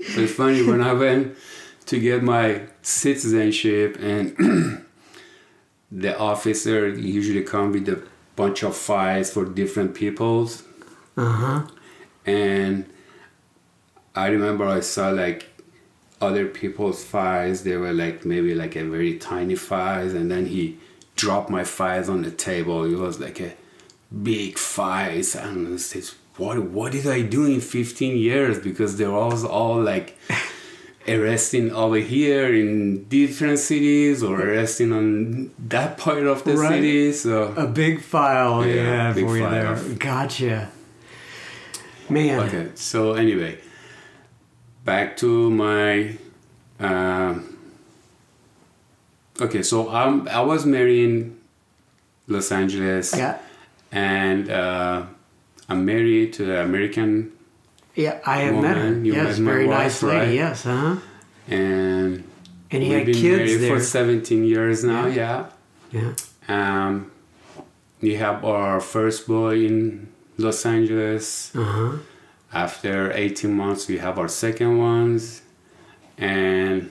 [0.08, 1.36] So it's funny when I went
[1.86, 4.86] to get my citizenship and
[5.92, 8.02] the officer usually come with a
[8.36, 10.62] bunch of files for different peoples
[11.16, 11.66] uh huh.
[12.24, 12.86] and
[14.14, 15.48] I remember I saw like
[16.20, 20.78] other people's files they were like maybe like a very tiny files and then he
[21.16, 23.54] dropped my files on the table it was like a
[24.22, 29.06] big files and I says what what did I do in 15 years because they
[29.06, 30.16] were all like
[31.08, 36.68] arresting over here in different cities or arresting on that part of the Right.
[36.70, 39.76] city so A big file, yeah, Yeah, big for you there.
[39.98, 40.70] Gotcha.
[42.10, 42.40] Man.
[42.40, 43.58] Okay, so anyway,
[44.84, 46.16] back to my.
[46.80, 47.58] Um,
[49.40, 51.36] okay, so I'm I was married in
[52.26, 53.38] Los Angeles, Yeah.
[53.92, 55.02] and uh,
[55.68, 57.32] I'm married to an American,
[57.94, 58.84] Yeah, I have met her.
[58.84, 60.18] Woman, you Yes, met very wife, nice lady.
[60.18, 60.34] right?
[60.34, 60.96] Yes, uh huh.
[61.48, 62.24] and
[62.70, 63.76] And he we've had been kids married there.
[63.78, 65.06] for 17 years now.
[65.06, 65.46] Yeah.
[65.92, 66.12] yeah.
[66.48, 67.10] Um,
[68.00, 71.52] we have our first boy in Los Angeles.
[71.54, 71.92] Uh huh.
[72.52, 75.42] After 18 months, we have our second ones.
[76.16, 76.88] And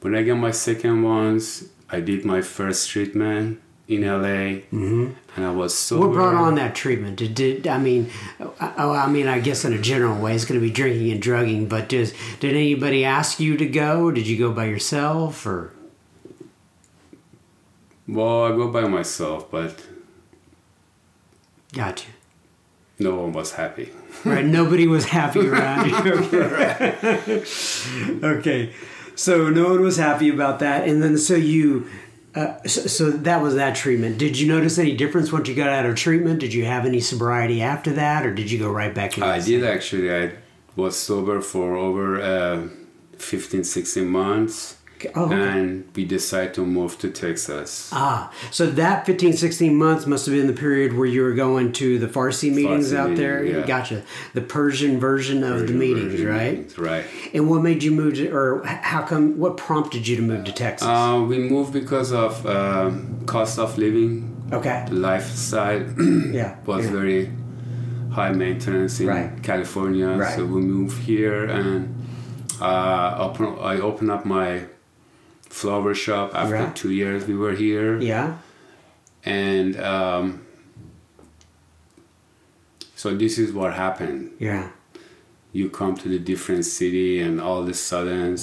[0.00, 4.62] when I got my second ones, I did my first treatment in LA.
[4.72, 5.10] Mm-hmm.
[5.36, 6.00] And I was so.
[6.00, 7.16] What brought on that treatment?
[7.16, 8.10] Did, did I mean?
[8.58, 11.22] I, I mean, I guess in a general way, it's going to be drinking and
[11.22, 11.68] drugging.
[11.68, 14.10] But does did anybody ask you to go?
[14.10, 15.46] Did you go by yourself?
[15.46, 15.72] Or
[18.08, 19.84] Well, I go by myself, but
[21.72, 22.08] gotcha.
[22.98, 23.90] no one was happy.
[24.24, 24.44] Right.
[24.46, 26.12] Nobody was happy around you.
[26.14, 27.44] Okay.
[28.24, 28.72] okay.
[29.14, 31.86] So no one was happy about that, and then so you.
[32.36, 34.18] Uh, so, so that was that treatment.
[34.18, 36.38] Did you notice any difference once you got out of treatment?
[36.38, 39.24] Did you have any sobriety after that, or did you go right back in?
[39.24, 40.14] I did actually.
[40.14, 40.32] I
[40.76, 42.68] was sober for over uh,
[43.16, 44.76] 15, 16 months.
[45.14, 45.34] Oh, okay.
[45.34, 47.90] and we decided to move to Texas.
[47.92, 51.72] Ah, so that 15, 16 months must have been the period where you were going
[51.72, 53.42] to the Farsi meetings Farsi out there.
[53.42, 53.66] meeting, yeah.
[53.66, 54.02] Gotcha.
[54.34, 56.52] The Persian version of the meetings, right?
[56.58, 57.04] meetings, Right.
[57.34, 60.52] And what made you move to, or how come, what prompted you to move to
[60.52, 60.86] Texas?
[60.88, 64.32] Uh, we moved because of um, cost of living.
[64.52, 64.84] okay.
[64.88, 65.82] The lifestyle
[66.32, 66.56] Yeah.
[66.64, 66.90] was yeah.
[66.92, 67.30] very
[68.12, 69.42] high maintenance in Right.
[69.42, 70.08] California.
[70.08, 70.34] Right.
[70.36, 71.94] So we moved here and
[72.60, 74.64] uh, open, I opened up my
[75.60, 76.76] flower shop after Right.
[76.76, 77.98] two years we were here.
[78.00, 78.28] Yeah.
[79.24, 80.24] And um,
[82.94, 84.32] so this is what happened.
[84.38, 84.68] Yeah.
[85.52, 88.36] You come to the different city and all of a sudden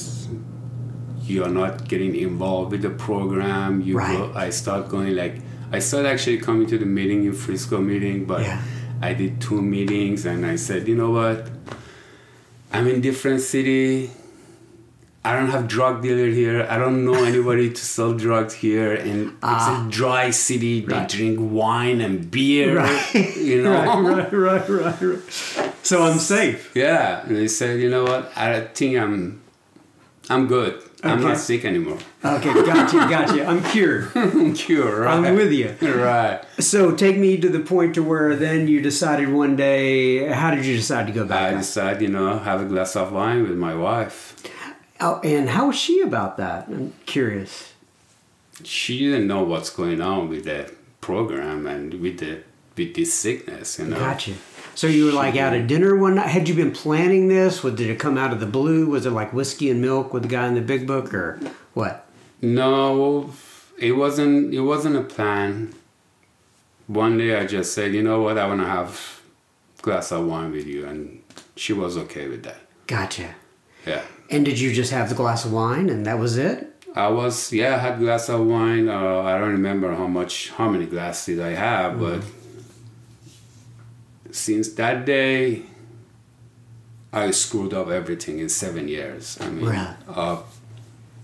[1.24, 3.82] you are not getting involved with the program.
[3.82, 4.18] You Right.
[4.18, 5.36] go, I start going like
[5.72, 8.62] I started actually coming to the meeting in Frisco meeting, but Yeah.
[9.02, 11.50] I did two meetings and I said, you know what?
[12.72, 14.10] I'm in different city.
[15.26, 16.68] I don't have drug dealer here.
[16.70, 20.82] I don't know anybody to sell drugs here, and it's a dry city.
[20.82, 21.00] They Ah.
[21.00, 21.10] Right.
[21.10, 22.78] drink wine and beer.
[22.78, 23.16] Right.
[23.38, 23.72] You know.
[24.02, 25.22] right, right, right, right.
[25.84, 26.72] So I'm safe.
[26.76, 28.32] Yeah, and they said, you know what?
[28.38, 29.42] I think I'm,
[30.30, 30.82] I'm good.
[31.06, 31.98] I'm not sick anymore.
[32.24, 33.46] Okay, gotcha, gotcha.
[33.46, 34.10] I'm cured.
[34.16, 35.00] I'm cured.
[35.00, 35.14] Right?
[35.16, 35.76] I'm with you.
[35.82, 36.40] Right.
[36.60, 40.28] So take me to the point to where then you decided one day.
[40.32, 41.54] How did you decide to go back?
[41.54, 44.34] I decided, you know, have a glass of wine with my wife.
[45.04, 46.68] Oh, and how was she about that?
[46.70, 47.74] I'm curious.
[48.64, 52.44] She didn't know what's going on with the program and with the
[52.78, 53.80] with this sickness.
[53.80, 54.00] You know.
[54.00, 54.36] Gotcha.
[54.76, 56.30] So you were like out at dinner one night.
[56.30, 57.62] Had you been planning this?
[57.62, 58.86] Did it come out of the blue?
[58.86, 61.38] Was it like whiskey and milk with the guy in the big book, or
[61.74, 62.06] what?
[62.42, 63.30] No,
[63.78, 64.54] it wasn't.
[64.54, 65.74] It wasn't a plan.
[66.88, 69.22] One day I just said, you know what, I want to have
[69.82, 71.22] glass of wine with you, and
[71.58, 72.60] she was okay with that.
[72.88, 73.36] Gotcha.
[73.86, 74.04] Yeah.
[74.30, 76.70] And did you just have the glass of wine and that was it?
[76.96, 78.88] I was yeah, I had glass of wine.
[78.88, 82.22] Uh, I don't remember how much, how many glasses I have, but
[84.32, 85.64] since that day,
[87.12, 89.38] I screwed up everything in seven years.
[89.42, 89.96] I mean, Right.
[90.08, 90.38] uh,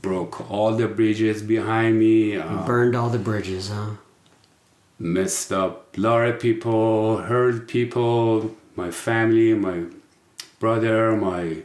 [0.01, 2.35] broke all the bridges behind me.
[2.37, 3.91] Uh, Burned all the bridges, huh?
[5.01, 9.83] messed up a lot of people, hurt people, my family, my
[10.59, 11.63] brother, my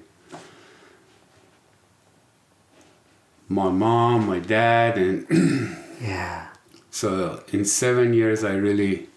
[3.48, 5.26] my mom, my dad, and
[6.00, 6.48] Yeah.
[6.90, 9.08] so in seven years I really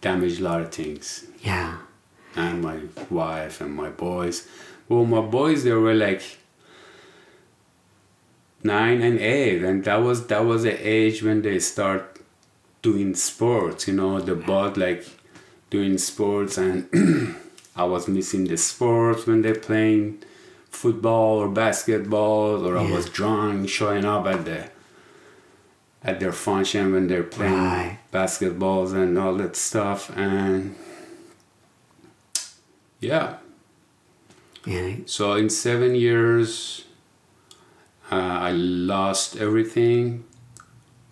[0.00, 1.24] damaged a lot of things.
[1.42, 1.78] Yeah.
[2.36, 2.80] And my
[3.10, 4.46] wife and my boys.
[4.88, 6.22] Well, my boys they were like
[8.62, 12.20] nine and eight, and that was that was the age when they start
[12.82, 13.88] doing sports.
[13.88, 15.06] You know, the bud like
[15.70, 16.88] doing sports, and
[17.76, 20.22] I was missing the sports when they're playing
[20.70, 24.70] football or basketball, or I was drunk showing up at the
[26.02, 27.98] at their function when they're playing Right.
[28.12, 30.74] basketballs and all that stuff, and
[33.00, 33.36] yeah.
[34.66, 36.84] And So in seven years,
[38.10, 38.14] uh,
[38.48, 40.24] I lost everything,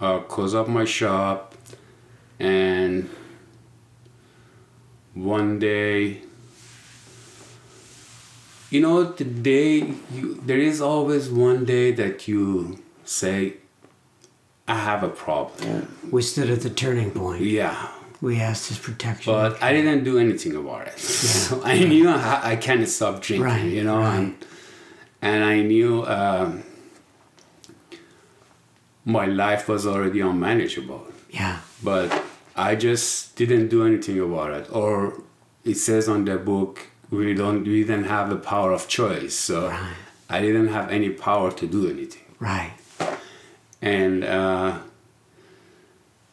[0.00, 1.54] uh, closed up my shop,
[2.38, 3.08] and
[5.14, 6.22] one day,
[8.70, 13.54] you know, today you, there is always one day that you say,
[14.66, 17.42] "I have a problem." we stood at the turning point.
[17.42, 17.88] Yeah,
[18.20, 19.32] We asked his protection.
[19.32, 20.98] but I didn't do anything about it.
[21.48, 24.18] So I knew I, I can't stop drinking, Right, you know, right.
[24.18, 24.34] and
[25.22, 26.62] and I knew um,
[29.04, 31.06] my life was already unmanageable.
[31.30, 31.60] yeah.
[31.82, 32.08] But
[32.56, 34.66] I just didn't do anything about it.
[34.72, 35.22] Or
[35.64, 39.34] it says on the book, we don't we didn't have the power of choice.
[39.34, 39.94] So Right.
[40.30, 42.72] I didn't have any power to do anything Right.
[43.80, 44.78] and uh,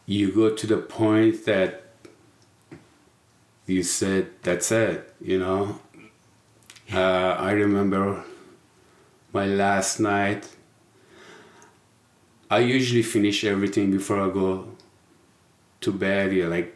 [0.05, 1.83] you go to the point that
[3.65, 5.79] you said that's it you know
[6.93, 8.23] uh, i remember
[9.33, 10.47] my last night
[12.51, 14.67] i usually finish everything before i go
[15.81, 16.75] to bed yeah, like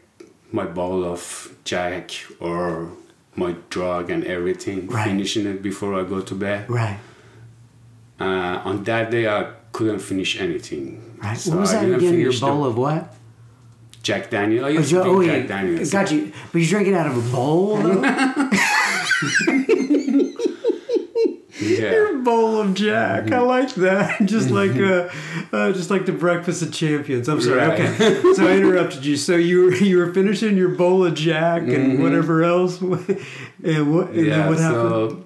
[0.51, 2.09] my bowl of jack
[2.39, 2.91] or
[3.43, 5.07] my drug and everything Right.
[5.09, 6.99] finishing it before i go to bed Right.
[8.19, 9.41] uh, on that day, I
[9.75, 10.85] couldn't finish anything.
[11.23, 11.37] Right.
[11.37, 12.01] So what was that again?
[12.01, 13.01] Your finish the bowl of what?
[14.07, 14.65] Jack Daniel.
[14.65, 15.47] I Oh, used you- to drink oh, Jack yeah.
[15.55, 15.91] Daniels.
[15.97, 16.21] Got you.
[16.51, 18.01] But you drank it out of a bowl, though?
[18.01, 18.49] Yeah.
[19.68, 19.68] Your
[22.19, 23.31] bowl of Jack.
[23.31, 24.19] I like that.
[24.25, 25.09] Just like uh,
[25.51, 27.27] uh, just like the breakfast of champions.
[27.27, 27.57] I'm sorry.
[27.57, 27.79] Right.
[27.79, 28.33] Okay.
[28.33, 29.17] So I interrupted you.
[29.17, 34.09] So you were you were finishing your bowl of Jack and whatever else, and what
[34.09, 34.49] and then yeah.
[34.49, 34.89] what happened?
[34.89, 35.23] So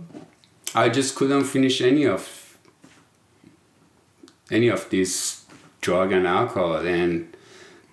[0.75, 2.57] I just couldn't finish any of
[4.51, 5.45] any of this
[5.81, 6.77] drug and alcohol.
[6.77, 7.35] And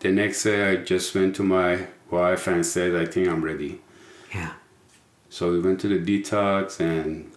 [0.00, 3.80] the next day, I just went to my wife and said, "I think I'm ready."
[4.34, 4.52] Yeah.
[5.28, 7.29] So we went to the detox, and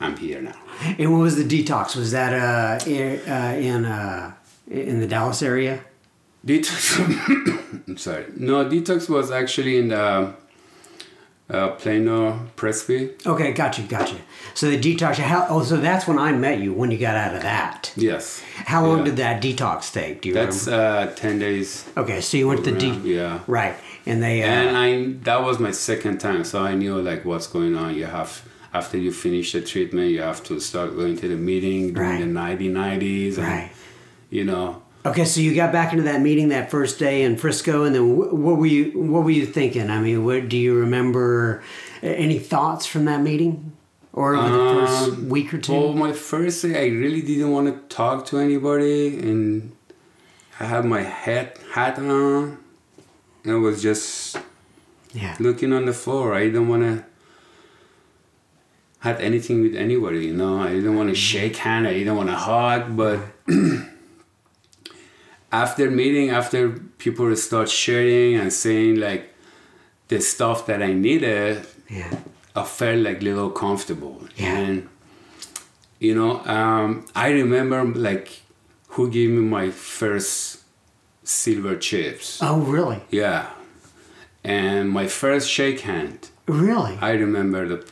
[0.00, 0.56] I'm here now.
[0.98, 1.94] And what was the detox?
[1.94, 4.32] Was that uh, in uh, in, uh,
[4.66, 5.82] the Dallas area?
[6.46, 6.98] Detox.
[7.88, 8.24] I'm sorry.
[8.36, 10.32] No, detox was actually in the
[11.50, 13.10] uh, Plano Presby.
[13.26, 14.18] Okay, got you, got you.
[14.54, 15.16] So the detox.
[15.16, 15.46] How?
[15.50, 16.72] Oh, so that's when I met you.
[16.72, 17.92] When you got out of that.
[17.96, 18.40] Yes.
[18.66, 19.04] How long Yeah.
[19.04, 20.22] did that detox take?
[20.22, 21.10] Do you That's remember?
[21.10, 21.84] uh, ten days.
[21.96, 23.40] Okay, so you went to the program, de- yeah.
[23.46, 23.74] right,
[24.06, 27.46] and they uh, and I that was my second time, so I knew like what's
[27.48, 27.94] going on.
[27.96, 31.92] You have after you finish the treatment, you have to start going to the meeting
[31.94, 32.20] during Right.
[32.20, 33.70] the ninety nineties, and right.
[34.30, 34.82] you know.
[35.04, 38.16] Okay, so you got back into that meeting that first day in Frisco, and then
[38.16, 39.88] wh- what were you what were you thinking?
[39.90, 41.62] I mean, what do you remember?
[42.02, 43.72] Any thoughts from that meeting?
[44.12, 45.72] or over the first Um, week or two?
[45.72, 49.70] Well, my first day, I really didn't want to talk to anybody, and
[50.58, 52.58] I had my hat hat on,
[53.44, 54.36] and I was just
[55.14, 56.34] yeah, looking on the floor.
[56.34, 57.04] I didn't want to
[59.00, 60.60] have anything with anybody, you know.
[60.60, 61.86] I didn't want to shake hand.
[61.86, 62.96] I didn't want to hug.
[62.96, 63.20] But
[65.52, 69.34] after meeting, after people start sharing and saying like
[70.08, 72.14] the stuff that I needed, yeah,
[72.54, 74.22] I felt like a little comfortable.
[74.36, 74.56] Yeah.
[74.56, 74.88] And
[75.98, 78.42] you know, um, I remember like
[78.88, 80.60] who gave me my first
[81.24, 82.40] silver chips.
[82.42, 83.00] Oh, really?
[83.10, 83.50] Yeah.
[84.42, 86.98] And my first shake hand, Really?
[87.00, 87.86] I remember the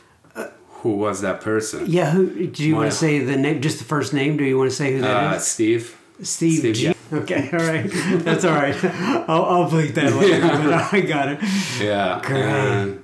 [0.81, 1.85] who was that person.
[1.87, 2.11] yeah.
[2.11, 3.61] Who do you want to say the name?
[3.61, 4.37] Just the first name?
[4.37, 5.45] Do you want to say who that Uh, is?
[5.45, 5.95] Steve.
[6.21, 6.83] Steve, Steve, G.
[6.87, 6.93] yeah.
[7.11, 7.89] Okay, all right,
[8.25, 8.75] that's all right.
[9.27, 10.41] I'll, I'll bleep that later.
[10.41, 11.39] But I got it.
[11.81, 12.21] Yeah.
[12.23, 12.43] Great.
[12.43, 13.03] And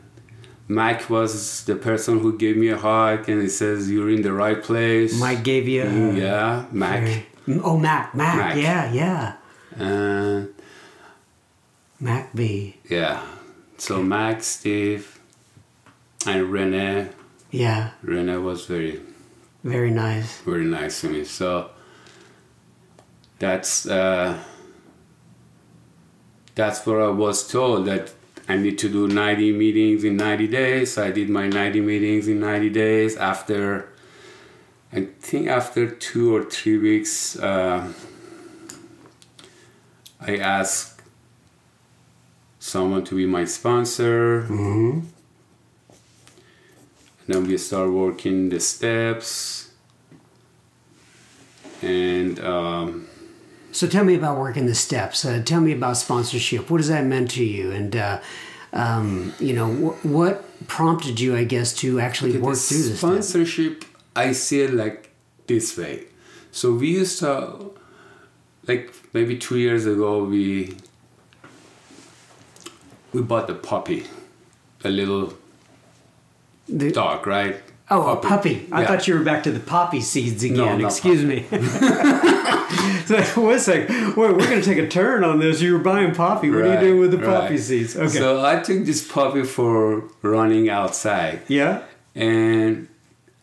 [0.67, 4.33] Mac was the person who gave me a hug and he says you're in the
[4.33, 5.17] right place.
[5.19, 5.83] Mike gave you.
[5.83, 7.25] Mm, yeah, Mac.
[7.63, 8.55] Oh, Mac, Mac, Mac.
[8.57, 9.33] yeah, yeah,
[9.77, 10.49] And
[11.99, 13.23] Mac B, yeah.
[13.77, 15.19] So Mac, Steve,
[16.27, 17.09] and Rene.
[17.55, 19.01] Yeah, Rena was very
[19.63, 20.41] very nice.
[20.41, 21.23] very nice to me.
[21.23, 21.69] So
[23.39, 24.37] that's uh,
[26.55, 28.13] that's what I was told that
[28.47, 30.97] I need to do 90 meetings in 90 days.
[30.97, 33.17] I did my 90 meetings in 90 days.
[33.17, 33.89] After
[34.93, 37.91] I think after two or three weeks, uh,
[40.19, 41.01] I asked
[42.59, 44.43] someone to be my sponsor.
[44.43, 44.99] hmm
[47.27, 49.71] then we start working the steps
[51.81, 53.07] and um,
[53.71, 55.25] So tell me about working the steps.
[55.25, 56.69] Uh, tell me about sponsorship.
[56.69, 57.71] What does that mean to you?
[57.71, 58.19] And uh,
[58.73, 62.97] um, you know, wh- what prompted you, I guess, to actually the work through this?
[62.97, 63.85] sponsorship
[64.15, 65.09] i see it like
[65.47, 66.05] this way
[66.51, 67.71] so we used to
[68.65, 70.77] like maybe two years ago we
[73.13, 74.05] we bought the puppy
[74.83, 75.33] a little
[76.67, 77.57] The- dog right
[77.89, 78.67] oh, a puppy.
[78.71, 78.87] I Yeah.
[78.87, 80.79] thought you were back to the poppy seeds again.
[80.79, 81.45] not Excuse me.
[83.05, 84.15] so, wait a second.
[84.15, 85.61] Wait, we're going to take a turn on this.
[85.61, 86.49] You were buying poppy.
[86.49, 87.41] What are you doing with the right.
[87.41, 87.95] poppy seeds?
[87.95, 88.07] Okay.
[88.07, 91.83] so i took this puppy for running outside yeah.
[92.13, 92.87] and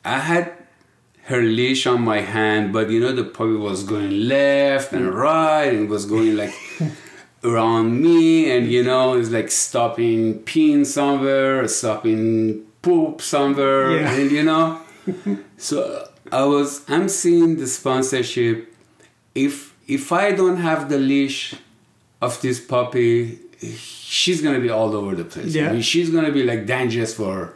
[0.04, 0.52] I had
[1.24, 5.72] her leash on my hand, but you know the puppy was going left and right
[5.72, 6.52] and was going like
[7.44, 14.12] around me, and you know it's like stopping peeing somewhere, stopping poop somewhere, Yeah.
[14.12, 14.80] and you know.
[15.56, 18.72] so I was I'm seeing the sponsorship.
[19.34, 21.54] If if I don't have the leash
[22.20, 23.38] of this puppy,
[23.76, 25.54] she's gonna be all over the place.
[25.54, 25.68] Yeah.
[25.70, 27.54] I mean, she's gonna be like dangerous for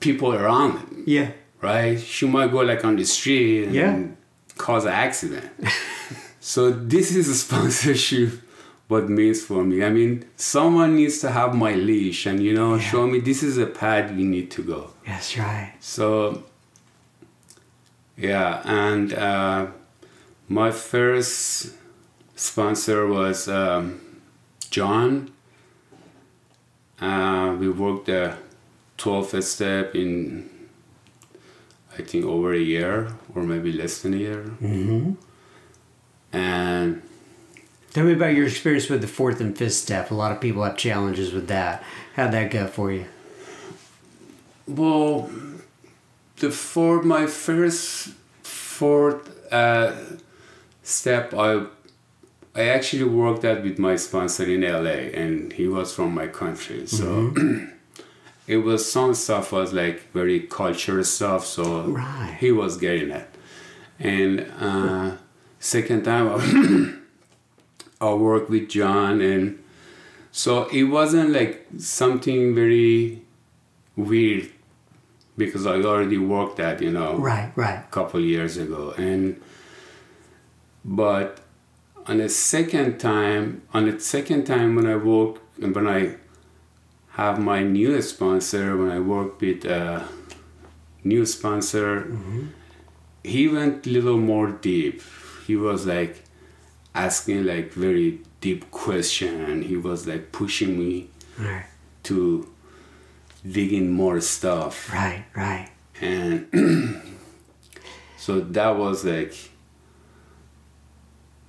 [0.00, 1.30] people around it, Yeah.
[1.60, 2.00] right?
[2.00, 3.98] She might go like on the street and Yeah.
[4.58, 5.46] cause an accident.
[6.40, 8.30] so this is a sponsorship
[8.92, 9.82] what means for me.
[9.82, 13.56] I mean, someone needs to have my leash and you know show me this is
[13.58, 14.90] a path we need to go.
[15.06, 15.72] That's right.
[15.80, 16.44] So
[18.16, 19.66] yeah, and uh,
[20.48, 21.72] my first
[22.36, 24.00] sponsor was um,
[24.70, 25.32] John.
[27.00, 28.36] Uh, we worked the
[28.98, 30.48] 12th step in
[31.98, 34.44] I think over a year or maybe less than a year.
[34.62, 35.12] Mm-hmm.
[36.32, 37.02] And
[37.92, 40.10] Tell me about your experience with the fourth and fifth step.
[40.10, 41.82] A lot of people have challenges with that.
[42.14, 43.04] How'd that go for you?
[44.66, 45.30] Well,
[46.36, 48.08] the for my first
[48.42, 49.94] fourth uh,
[50.82, 51.66] step, I
[52.54, 56.86] I actually worked that with my sponsor in LA, and he was from my country,
[56.86, 57.34] so
[58.46, 61.44] it was some stuff was like very cultural stuff.
[61.46, 62.36] So Right.
[62.40, 63.28] he was getting it,
[63.98, 65.16] and uh,
[65.60, 66.28] second time
[68.02, 69.62] I worked with John and
[70.32, 73.22] so it wasn't like something very
[73.96, 74.50] weird
[75.36, 77.80] because I already worked that, you know, Right, right.
[77.80, 78.94] a couple years ago.
[78.96, 79.40] And
[80.84, 81.40] but
[82.06, 86.16] on the second time, on the second time when I work and when I
[87.10, 90.08] have my new sponsor, when I work with a
[91.04, 92.46] new sponsor, mm-hmm.
[93.22, 95.02] he went a little more deep.
[95.46, 96.24] He was like
[96.94, 99.62] asking like very deep question.
[99.62, 101.64] He was like pushing me Right,
[102.04, 102.46] to
[103.50, 105.70] dig in more stuff right, right.
[106.00, 106.46] and
[108.18, 109.34] so that was like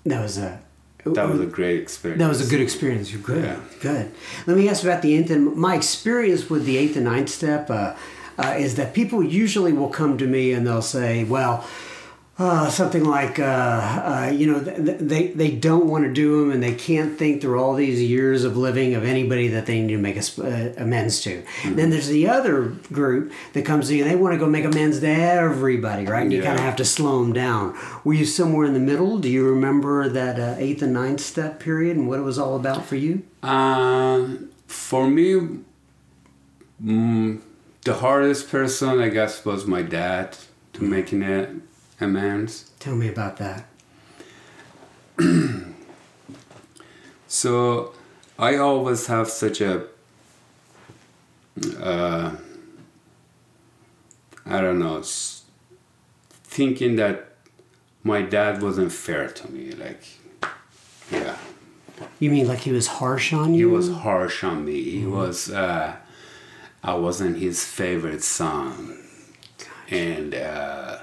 [0.05, 0.59] That was a
[1.05, 3.11] that was a great experience That was a good experience.
[3.11, 3.43] You're good.
[3.43, 3.59] Yeah.
[3.81, 4.11] Good.
[4.47, 7.69] Let me ask about the eighth and my experience with the eighth and ninth step
[7.69, 7.95] uh,
[8.37, 11.65] uh, is that people usually will come to me and they'll say, "Well,
[12.39, 16.51] uh, something like, uh, uh, you know, th- they they don't want to do them
[16.51, 19.93] and they can't think through all these years of living of anybody that they need
[19.93, 21.43] to make a, uh, amends to.
[21.63, 24.65] Then there's the other group that comes to you and they want to go make
[24.65, 26.23] amends to everybody, right?
[26.23, 27.77] And you kind of have to slow them down.
[28.03, 29.19] Were you somewhere in the middle?
[29.19, 32.55] Do you remember that uh, eighth and ninth step period and what it was all
[32.55, 33.21] about for you?
[33.43, 34.27] uh,
[34.65, 35.59] for me
[36.83, 37.39] mm,
[37.83, 40.35] the hardest person i guess was my dad
[40.71, 41.49] to making it
[41.99, 43.65] amends Tell me about that.
[47.27, 47.93] so
[48.37, 49.85] i always have such a
[51.79, 52.35] uh,
[54.45, 55.01] i don't know
[56.43, 57.35] thinking that
[58.03, 60.03] my dad wasn't fair to me like
[61.11, 61.37] yeah.
[62.19, 63.69] You mean like he was harsh on you?
[63.69, 64.81] he was harsh on me.
[64.81, 65.95] He was uh,
[66.83, 68.99] i wasn't his favorite son.
[69.89, 70.99] And uh,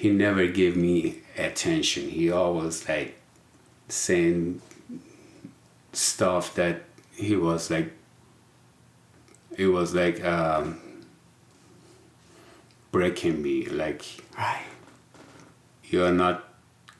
[0.00, 0.96] he never gave me
[1.36, 3.16] attention he always like
[3.88, 4.60] saying
[5.92, 6.82] stuff that
[7.16, 7.90] he was like
[9.56, 10.78] it was like um,
[12.92, 14.02] breaking me like
[14.36, 14.66] Right.
[15.84, 16.44] you're not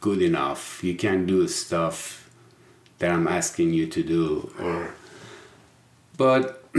[0.00, 0.82] good enough.
[0.82, 2.28] You can't do stuff
[2.98, 4.94] that I'm asking you to do or
[6.16, 6.64] but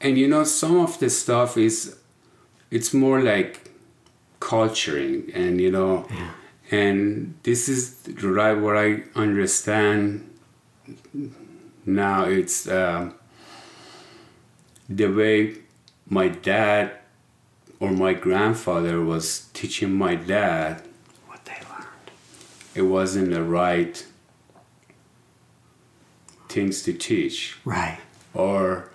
[0.00, 1.96] and you know some of the stuff is
[2.70, 3.61] it's more like
[4.50, 5.92] culturing and you know
[6.70, 7.80] and this is
[8.22, 10.02] right what I understand
[11.86, 13.14] now it's um,
[14.88, 15.36] the way
[16.18, 16.90] my dad
[17.80, 20.82] or my grandfather was teaching my dad
[21.28, 22.06] What they learned.
[22.74, 23.94] it wasn't the right
[26.48, 27.98] things to teach Right.
[28.34, 28.90] or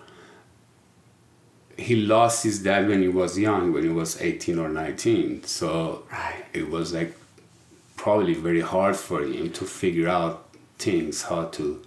[1.77, 6.03] he lost his dad when he was young when he was 18 or 19 so
[6.11, 6.43] Right.
[6.53, 7.13] it was like
[7.95, 10.45] probably very hard for him to figure out
[10.79, 11.81] things how to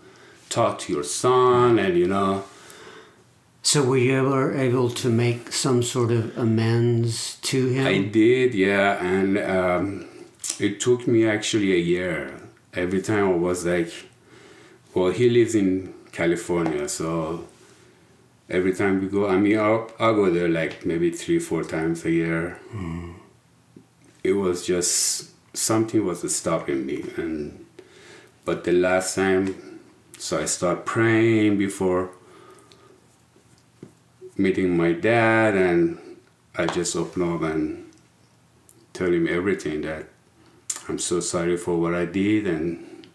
[0.49, 2.45] talk to your son and you know
[3.63, 7.87] So were you ever able to make some sort of amends to him?
[7.87, 9.85] I did, yeah, and um,
[10.59, 12.17] it took me actually a year.
[12.73, 13.93] Every time I was like,
[14.95, 17.45] well, he lives in California, so
[18.51, 22.05] every time we go, I mean, I'll, I'll go there like maybe three, four times
[22.05, 22.59] a year.
[22.75, 23.15] Mm.
[24.23, 27.65] It was just something was stopping me, and
[28.45, 29.81] but the last time,
[30.19, 32.11] so I started praying before
[34.37, 35.99] meeting my dad and
[36.57, 37.91] I just open up and
[38.93, 40.07] tell him everything that
[40.89, 43.07] I'm so sorry for what I did and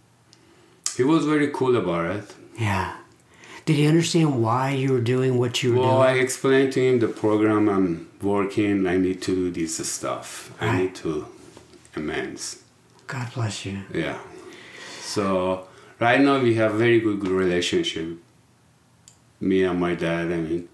[0.95, 2.35] he was very cool about it.
[2.57, 2.95] yeah.
[3.65, 5.87] Did he understand why you were doing what you were doing?
[5.87, 10.53] Well, I explained to him the program I'm working, I need to do this stuff.
[10.61, 11.25] I need to
[11.95, 12.61] amends.
[13.07, 13.81] God bless you.
[13.93, 14.19] Yeah.
[15.01, 15.67] So
[15.99, 18.17] right now we have very good, good relationship.
[19.39, 20.69] Me and my dad, I mean,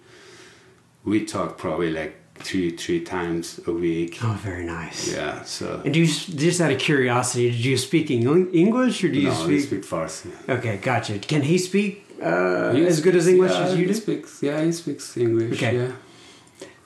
[1.05, 4.17] we talk probably like three three times a week.
[4.23, 5.13] Oh, very nice.
[5.13, 5.43] Yeah.
[5.43, 9.29] So And do you just out of curiosity, did you speak English or do you
[9.29, 9.61] no, speak?
[9.61, 10.31] speak Farsi.
[10.49, 11.19] Okay, gotcha.
[11.19, 13.93] Can he speak uh, as good as English yeah, as you he do?
[13.93, 15.53] Speaks, yeah, he speaks English.
[15.53, 15.77] Okay.
[15.77, 15.91] Yeah.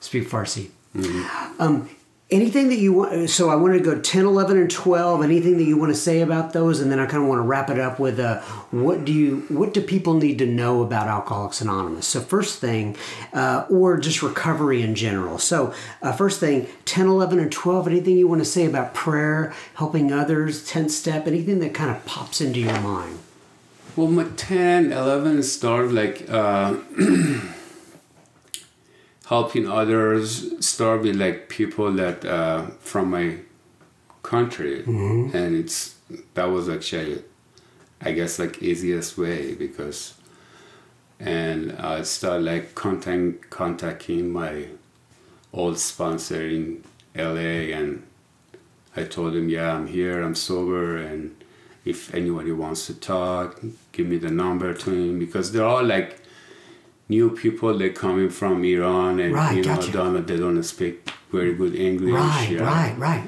[0.00, 0.70] Speak Farsi.
[0.94, 1.62] Mm-hmm.
[1.62, 1.88] Um,
[2.30, 5.22] anything that you want, so I wanted to go 10, 11, and 12.
[5.22, 6.80] Anything that you want to say about those?
[6.80, 9.46] And then I kind of want to wrap it up with uh, what do you,
[9.48, 12.06] what do people need to know about Alcoholics Anonymous?
[12.06, 12.96] So, first thing,
[13.32, 15.38] uh, or just recovery in general.
[15.38, 15.72] So,
[16.02, 17.88] uh, first thing, 10, 11, and 12.
[17.88, 22.04] Anything you want to say about prayer, helping others, 10th step, anything that kind of
[22.04, 23.18] pops into your mind?
[23.96, 26.74] Well, my 10, 11 start like uh,
[29.24, 30.52] helping others.
[30.64, 33.38] Start with like people that uh, from my
[34.22, 34.84] country,
[35.32, 35.94] and it's
[36.34, 37.22] that was actually,
[38.02, 40.12] I guess, like easiest way because,
[41.18, 44.66] and I started like contact, contacting my
[45.54, 46.84] old sponsor in
[47.14, 48.02] LA, and
[48.94, 51.34] I told him, yeah, I'm here, I'm sober, and
[51.86, 53.60] if anybody wants to talk,
[53.92, 56.20] give me the number to him because they're all like
[57.08, 59.92] new people They're coming from Iran and Right, you know gotcha.
[59.92, 62.12] don't, they don't speak very good English.
[62.12, 62.62] Right, yeah.
[62.62, 63.24] right, right.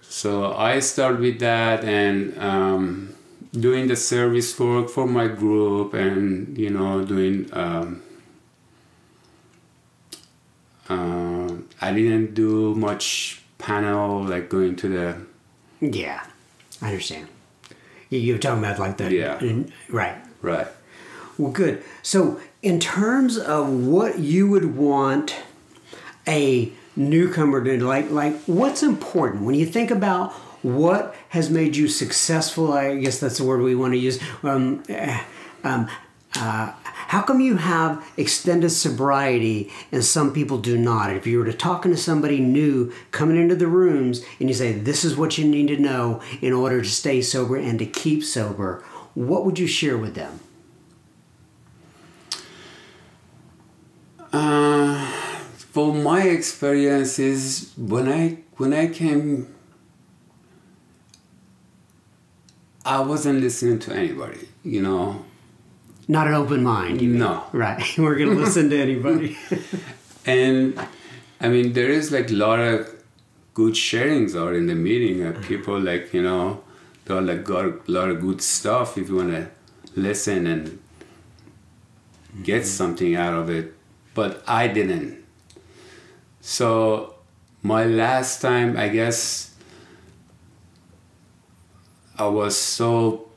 [0.00, 3.14] So I started with that and um,
[3.52, 7.48] doing the service work for my group and you know doing.
[7.52, 8.02] Um,
[10.88, 15.16] uh, I didn't do much panel like going to the
[15.80, 16.24] Yeah,
[16.80, 17.28] I understand.
[18.12, 19.40] You- You're talking about like the Yeah.
[19.90, 20.16] right.
[20.42, 20.66] right.
[21.38, 21.82] Well, good.
[22.02, 25.34] So, in terms of what you would want
[26.28, 30.32] a newcomer to like, like what's important when you think about
[30.62, 32.72] what has made you successful?
[32.72, 34.20] I guess that's the word we want to use.
[34.42, 35.20] Um, eh,
[35.64, 35.88] um,
[36.36, 36.72] uh,
[37.12, 41.14] how come you have extended sobriety and some people do not?
[41.14, 44.72] If you were to talking to somebody new coming into the rooms and you say,
[44.72, 48.24] "This is what you need to know in order to stay sober and to keep
[48.24, 48.82] sober,"
[49.12, 50.40] what would you share with them?
[54.32, 55.06] Uh,
[55.74, 59.54] for my experiences, when I when I came,
[62.86, 64.48] I wasn't listening to anybody.
[64.64, 65.26] You know,
[66.08, 67.00] Not an open mind.
[67.00, 67.44] No.
[67.52, 67.82] Right.
[67.98, 69.36] We're going to listen to anybody.
[70.26, 70.78] and
[71.40, 72.88] I mean there is like a lot of
[73.54, 75.24] good sharings out in the meeting.
[75.24, 76.62] Uh, people like you know,
[77.04, 79.50] they like got a lot of good stuff if you want to
[79.94, 80.78] listen and
[82.42, 83.74] get something out of it.
[84.14, 85.24] But I didn't.
[86.40, 87.14] So
[87.62, 89.54] my last time, I guess,
[92.18, 93.28] I was so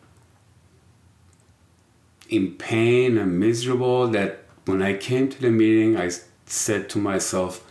[2.30, 6.12] in pain and miserable that when I came to the meeting, I
[6.46, 7.64] said to myself,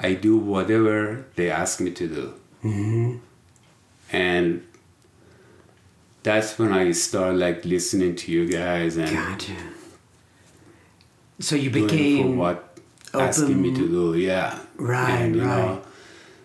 [0.00, 2.34] I do whatever they ask me to do.
[2.64, 3.16] Mm-hmm.
[4.12, 4.66] And
[6.22, 9.56] that's when I started like listening to you guys and gotcha.
[11.40, 12.78] So you became what
[13.14, 14.16] asking me to do.
[14.16, 14.58] Yeah.
[14.76, 15.66] Right, And, you right.
[15.66, 15.82] know,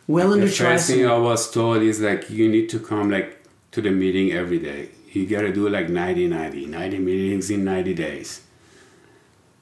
[0.07, 3.81] willing the first thing I was told is like you need to come like to
[3.81, 4.89] the meeting every day.
[5.13, 8.41] You gotta do like 90 90, 90 meetings in 90 days.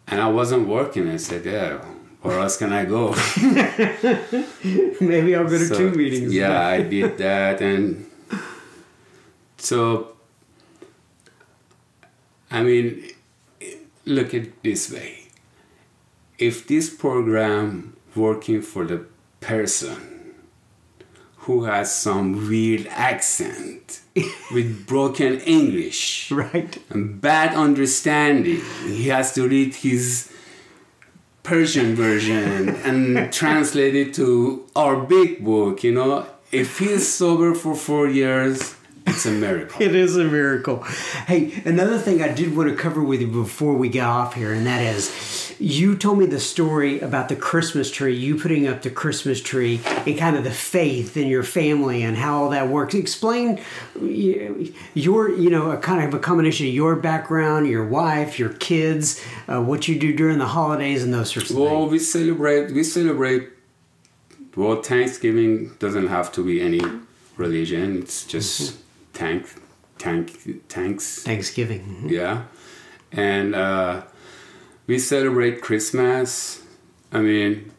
[0.07, 1.09] And I wasn't working.
[1.09, 1.83] I said, yeah,
[2.21, 3.15] where else can I go?
[5.01, 6.33] Maybe I'll go to So, two meetings.
[6.33, 8.05] Yeah, I did that, and
[9.57, 10.13] so
[12.51, 13.07] I mean,
[14.05, 15.27] look at it this way:
[16.37, 19.05] if this program working for the
[19.39, 20.35] person
[21.37, 24.00] who has some weird accent
[24.51, 26.77] with broken English Right.
[26.89, 28.61] and bad understanding.
[28.85, 30.31] He has to read his
[31.43, 36.25] Persian version and translate it to our big book, you know.
[36.51, 38.75] If he's sober for four years,
[39.11, 39.81] it's a miracle.
[39.87, 40.83] It is a miracle.
[41.27, 44.53] Hey, another thing I did want to cover with you before we get off here,
[44.53, 48.81] and that is you told me the story about the Christmas tree, you putting up
[48.81, 52.67] the Christmas tree, and kind of the faith in your family and how all that
[52.67, 52.95] works.
[52.95, 53.61] Explain
[54.01, 59.23] your, you know, a kind of a combination of your background, your wife, your kids,
[59.47, 61.77] uh, what you do during the holidays, and those sorts of Well, things.
[61.79, 62.71] Well, we celebrate.
[62.73, 63.49] We celebrate.
[64.55, 66.81] Well, Thanksgiving doesn't have to be any
[67.37, 67.99] religion.
[67.99, 68.77] It's just
[69.21, 69.45] thank,
[69.99, 70.25] thank,
[70.69, 71.23] thanks.
[71.23, 72.07] Thanksgiving.
[72.09, 72.43] Yeah,
[73.11, 74.01] and uh,
[74.87, 76.63] we celebrate Christmas.
[77.11, 77.71] I mean,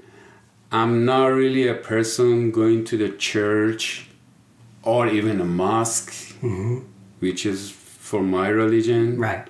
[0.71, 4.07] I'm not really a person going to the church
[4.83, 6.13] or even a mosque,
[7.21, 9.19] which is for my religion.
[9.19, 9.47] Right.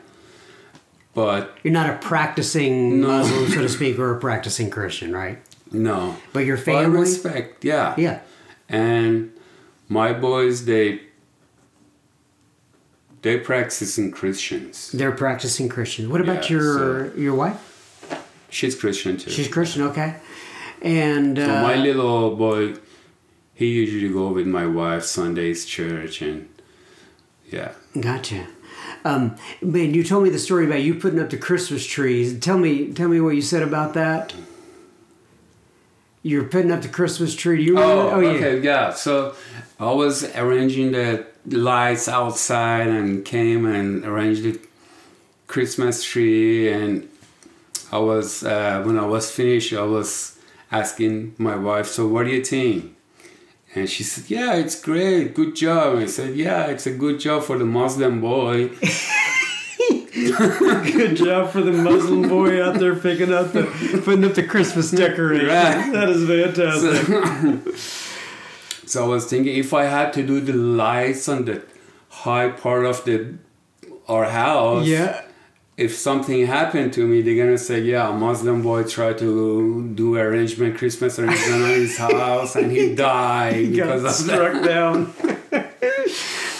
[1.15, 3.09] But You're not a practicing No.
[3.09, 5.39] Muslim, so to speak, or a practicing Christian, right?
[5.75, 7.01] no, But your But family.
[7.01, 7.65] respect.
[7.65, 8.21] Yeah, Yeah.
[8.69, 9.31] and
[9.89, 11.01] my boys they
[13.23, 14.91] they practicing Christians.
[14.93, 16.09] They're practicing Christians.
[16.09, 17.59] What about Yeah, your your wife?
[18.51, 19.31] She's Christian too.
[19.31, 20.17] She's Christian, okay.
[20.83, 22.75] And uh, So my little boy,
[23.55, 26.49] he usually go with my wife Sundays church and
[27.51, 27.73] yeah.
[27.99, 28.47] gotcha.
[29.05, 32.39] Um, man, you told me the story about you putting up the Christmas trees.
[32.39, 34.35] Tell me, tell me what you said about that.
[36.23, 37.57] You're putting up the Christmas tree.
[37.57, 38.15] Do you remember?
[38.15, 38.37] Oh, that?
[38.37, 38.93] okay, yeah.
[38.93, 39.35] So
[39.81, 44.61] I was arranging the lights outside and came and arranged the
[45.47, 47.09] Christmas tree and
[47.91, 50.39] I was uh, when I was finished I was
[50.73, 52.97] asking my wife, so what do you think?
[53.75, 55.35] And she said, Yeah, it's great.
[55.35, 55.99] Good job.
[55.99, 58.71] I said, Yeah, it's a good job for the Muslim boy.
[60.13, 63.65] Good job for the Muslim boy out there picking up the
[64.05, 65.47] putting up the Christmas decoration.
[65.53, 65.93] Right.
[65.93, 67.77] That is fantastic.
[67.77, 68.02] So,
[68.87, 71.63] so I was thinking if I had to do the lights on the
[72.09, 73.35] high part of the
[74.09, 75.23] our house, yeah.
[75.77, 80.17] if something happened to me, they're gonna say, "Yeah, a Muslim boy tried to do
[80.17, 85.13] arrangement, Christmas arrangement on his house, and he died He got because of struck down.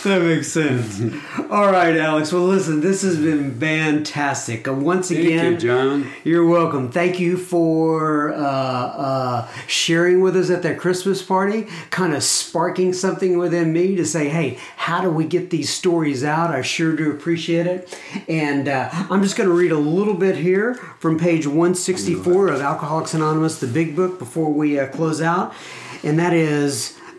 [0.05, 1.01] that makes sense.
[1.49, 2.33] All right, Alex.
[2.33, 4.67] Well, listen, this has been fantastic.
[4.67, 6.11] Uh, once Thank again, you, John.
[6.25, 6.91] You're welcome.
[6.91, 12.93] Thank you for uh, uh, sharing with us at that Christmas party, kind of sparking
[12.93, 16.51] something within me to say, hey, how do we get these stories out?
[16.51, 17.97] I sure do appreciate it.
[18.29, 22.61] And uh, I'm just going to read a little bit here from page 164 of
[22.61, 25.55] Alcoholics Anonymous, the big book, before we uh, close out.
[26.03, 26.99] And that is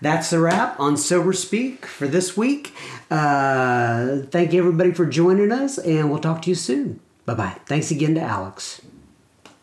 [0.00, 2.72] That's the wrap on Sober Speak for this week.
[3.10, 7.00] Uh, thank you everybody for joining us, and we'll talk to you soon.
[7.24, 7.56] Bye bye.
[7.66, 8.80] Thanks again to Alex.